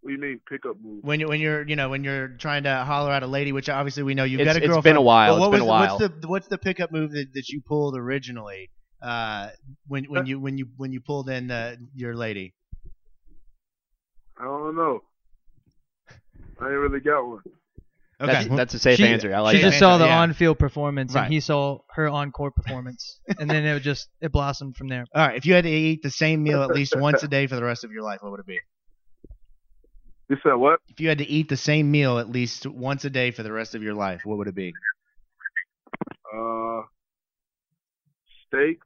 What 0.00 0.08
do 0.10 0.14
you 0.14 0.20
mean 0.20 0.40
pickup 0.48 0.76
move? 0.82 1.04
when 1.04 1.20
you 1.20 1.28
when 1.28 1.38
you're 1.40 1.68
you 1.68 1.76
know 1.76 1.90
when 1.90 2.02
you're 2.02 2.28
trying 2.28 2.64
to 2.64 2.74
holler 2.84 3.12
at 3.12 3.22
a 3.22 3.26
lady? 3.26 3.52
Which 3.52 3.68
obviously 3.68 4.02
we 4.02 4.14
know 4.14 4.24
you've 4.24 4.40
It's- 4.40 4.54
got 4.54 4.60
a 4.60 4.64
it's 4.64 4.72
girlfriend. 4.72 4.94
been 4.94 4.96
a 4.96 5.02
while. 5.02 5.38
What 5.38 5.48
It's 5.48 5.50
been 5.50 5.52
was 5.52 5.60
a 5.60 5.64
the- 5.64 5.68
while. 5.68 5.98
What's 5.98 6.20
the 6.22 6.28
what's 6.28 6.48
the 6.48 6.58
pickup 6.58 6.90
move 6.90 7.12
that, 7.12 7.26
that 7.34 7.48
you 7.50 7.60
pulled 7.60 7.96
originally? 7.96 8.70
Uh, 9.02 9.48
when 9.88 10.04
when 10.04 10.26
you 10.26 10.38
when 10.38 10.58
you 10.58 10.68
when 10.76 10.92
you 10.92 11.00
pulled 11.00 11.28
in 11.28 11.50
uh, 11.50 11.76
your 11.94 12.14
lady. 12.14 12.54
I 14.38 14.44
don't 14.44 14.76
know. 14.76 15.02
I 16.60 16.64
ain't 16.66 16.72
really 16.74 17.00
got 17.00 17.26
one. 17.26 17.40
Okay. 18.22 18.32
That's, 18.32 18.48
that's 18.48 18.74
a 18.74 18.78
safe 18.78 18.98
She- 18.98 19.06
answer. 19.06 19.34
I 19.34 19.40
like 19.40 19.56
she 19.56 19.62
that. 19.62 19.68
just 19.68 19.78
saw 19.78 19.96
the 19.96 20.04
Yeah. 20.04 20.20
on-field 20.20 20.58
performance, 20.58 21.14
Right. 21.14 21.24
and 21.24 21.32
he 21.32 21.40
saw 21.40 21.78
her 21.92 22.06
on-court 22.08 22.54
performance, 22.54 23.18
and 23.38 23.48
then 23.48 23.64
it 23.64 23.72
would 23.72 23.82
just 23.82 24.08
it 24.20 24.30
blossomed 24.30 24.76
from 24.76 24.88
there. 24.88 25.06
All 25.14 25.26
right. 25.26 25.36
If 25.36 25.46
you 25.46 25.54
had 25.54 25.64
to 25.64 25.70
eat 25.70 26.02
the 26.02 26.10
same 26.10 26.42
meal 26.42 26.62
at 26.62 26.68
least 26.68 26.94
once 26.96 27.22
a 27.22 27.28
day 27.28 27.46
for 27.46 27.56
the 27.56 27.64
rest 27.64 27.82
of 27.84 27.92
your 27.92 28.02
life, 28.02 28.18
what 28.22 28.30
would 28.32 28.40
it 28.40 28.46
be? 28.46 28.58
You 30.28 30.36
said 30.42 30.54
what? 30.54 30.80
If 30.88 31.00
you 31.00 31.08
had 31.08 31.18
to 31.18 31.26
eat 31.26 31.48
the 31.48 31.56
same 31.56 31.90
meal 31.90 32.18
at 32.18 32.28
least 32.28 32.66
once 32.66 33.04
a 33.06 33.10
day 33.10 33.30
for 33.30 33.42
the 33.42 33.52
rest 33.52 33.74
of 33.74 33.82
your 33.82 33.94
life, 33.94 34.20
what 34.24 34.36
would 34.38 34.48
it 34.48 34.54
be? 34.54 34.74
Uh, 36.34 36.82
steak, 38.46 38.78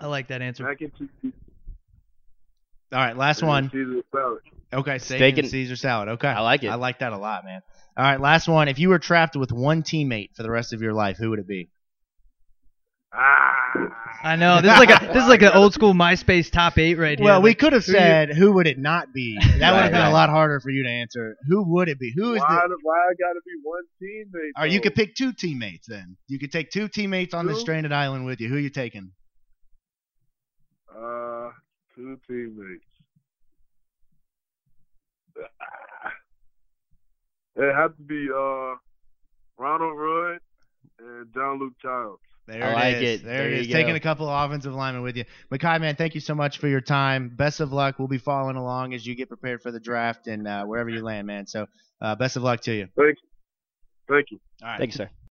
I 0.00 0.06
like 0.06 0.28
that 0.28 0.42
answer. 0.42 0.64
mac 0.64 0.80
and 0.80 0.92
cheese, 0.96 1.32
All 2.92 2.98
right. 2.98 3.16
Last 3.16 3.40
and 3.40 3.48
one. 3.48 3.70
Caesar 3.70 4.02
salad. 4.14 4.38
Okay. 4.72 4.98
Steak, 4.98 5.18
Steak 5.18 5.34
and, 5.34 5.38
and- 5.40 5.50
Caesar 5.50 5.76
salad. 5.76 6.08
Okay. 6.10 6.28
I 6.28 6.40
like 6.40 6.62
it. 6.62 6.68
I 6.68 6.76
like 6.76 7.00
that 7.00 7.12
a 7.12 7.18
lot, 7.18 7.44
man. 7.44 7.60
All 7.96 8.04
right. 8.04 8.20
Last 8.20 8.48
one. 8.48 8.68
If 8.68 8.78
you 8.78 8.90
were 8.90 8.98
trapped 8.98 9.36
with 9.36 9.50
one 9.52 9.82
teammate 9.82 10.30
for 10.36 10.42
the 10.42 10.50
rest 10.50 10.72
of 10.72 10.80
your 10.82 10.92
life, 10.92 11.16
who 11.18 11.30
would 11.30 11.38
it 11.40 11.48
be? 11.48 11.68
Ah. 13.12 13.54
I 14.22 14.36
know 14.36 14.60
this 14.60 14.72
is 14.72 14.78
like 14.78 14.90
a 15.02 15.06
this 15.12 15.22
is 15.22 15.28
like 15.28 15.42
an 15.42 15.52
old 15.52 15.72
school 15.72 15.94
MySpace 15.94 16.50
top 16.50 16.76
eight 16.78 16.98
right 16.98 17.18
here. 17.18 17.24
Well, 17.24 17.40
we 17.40 17.50
Like, 17.50 17.58
could 17.58 17.72
have 17.72 17.84
said 17.84 18.30
who 18.30 18.52
would 18.54 18.66
it 18.66 18.78
not 18.78 19.12
be. 19.14 19.38
That 19.58 19.72
would 19.72 19.82
have 19.82 19.92
been 19.92 20.00
right. 20.00 20.08
a 20.08 20.12
lot 20.12 20.28
harder 20.30 20.60
for 20.60 20.70
you 20.70 20.82
to 20.84 20.88
answer. 20.90 21.36
Who 21.48 21.62
would 21.72 21.88
it 21.88 21.98
be? 21.98 22.12
Who 22.16 22.34
is 22.34 22.40
why, 22.40 22.60
the? 22.62 22.68
the, 22.68 22.76
why 22.82 22.96
I 22.98 23.12
gotta 23.18 23.40
be 23.44 23.52
one 23.62 23.82
teammate? 24.02 24.62
Or 24.62 24.66
you 24.66 24.80
could 24.80 24.94
pick 24.94 25.14
two 25.14 25.32
teammates 25.32 25.86
then. 25.88 26.16
You 26.26 26.38
could 26.38 26.52
take 26.52 26.70
two 26.70 26.88
teammates 26.88 27.34
on 27.34 27.46
the 27.46 27.54
Two? 27.54 27.60
stranded 27.60 27.92
island 27.92 28.24
with 28.24 28.40
you. 28.40 28.48
Who 28.48 28.56
are 28.56 28.60
you 28.60 28.70
taking? 28.70 29.12
Uh, 30.98 31.50
two 31.94 32.18
teammates. 32.26 32.84
Ah. 35.38 36.10
It 37.56 37.74
had 37.74 37.88
to 37.96 38.02
be 38.02 38.28
uh 38.34 38.76
Ronald 39.58 39.98
Royd 39.98 40.38
and 40.98 41.26
John 41.34 41.58
Luke 41.58 41.74
Childs. 41.82 42.20
There 42.46 42.64
I 42.64 42.70
it 42.70 42.74
like 42.74 42.96
is. 42.96 43.20
it. 43.20 43.24
There, 43.24 43.36
There 43.38 43.48
it 43.48 43.54
you 43.54 43.60
is. 43.60 43.66
go. 43.66 43.72
Taking 43.74 43.94
a 43.94 44.00
couple 44.00 44.28
of 44.28 44.50
offensive 44.50 44.72
linemen 44.72 45.02
with 45.02 45.16
you. 45.16 45.24
Mekhi, 45.52 45.80
man, 45.80 45.96
thank 45.96 46.14
you 46.14 46.20
so 46.20 46.34
much 46.34 46.58
for 46.58 46.66
your 46.68 46.80
time. 46.80 47.28
Best 47.36 47.60
of 47.60 47.72
luck. 47.72 47.98
We'll 47.98 48.08
be 48.08 48.18
following 48.18 48.56
along 48.56 48.94
as 48.94 49.06
you 49.06 49.14
get 49.14 49.28
prepared 49.28 49.60
for 49.60 49.70
the 49.70 49.80
draft 49.80 50.28
and 50.28 50.48
uh, 50.48 50.64
wherever 50.64 50.88
you 50.88 51.02
land, 51.02 51.26
man. 51.26 51.46
So 51.46 51.66
uh, 52.00 52.14
best 52.14 52.36
of 52.36 52.42
luck 52.42 52.60
to 52.62 52.72
you. 52.72 52.88
Thank 52.96 53.18
you. 53.22 53.28
Thank 54.08 54.30
you. 54.30 54.40
All 54.62 54.68
right. 54.68 54.78
Thank 54.78 54.92
you, 54.92 54.96
sir. 54.96 55.10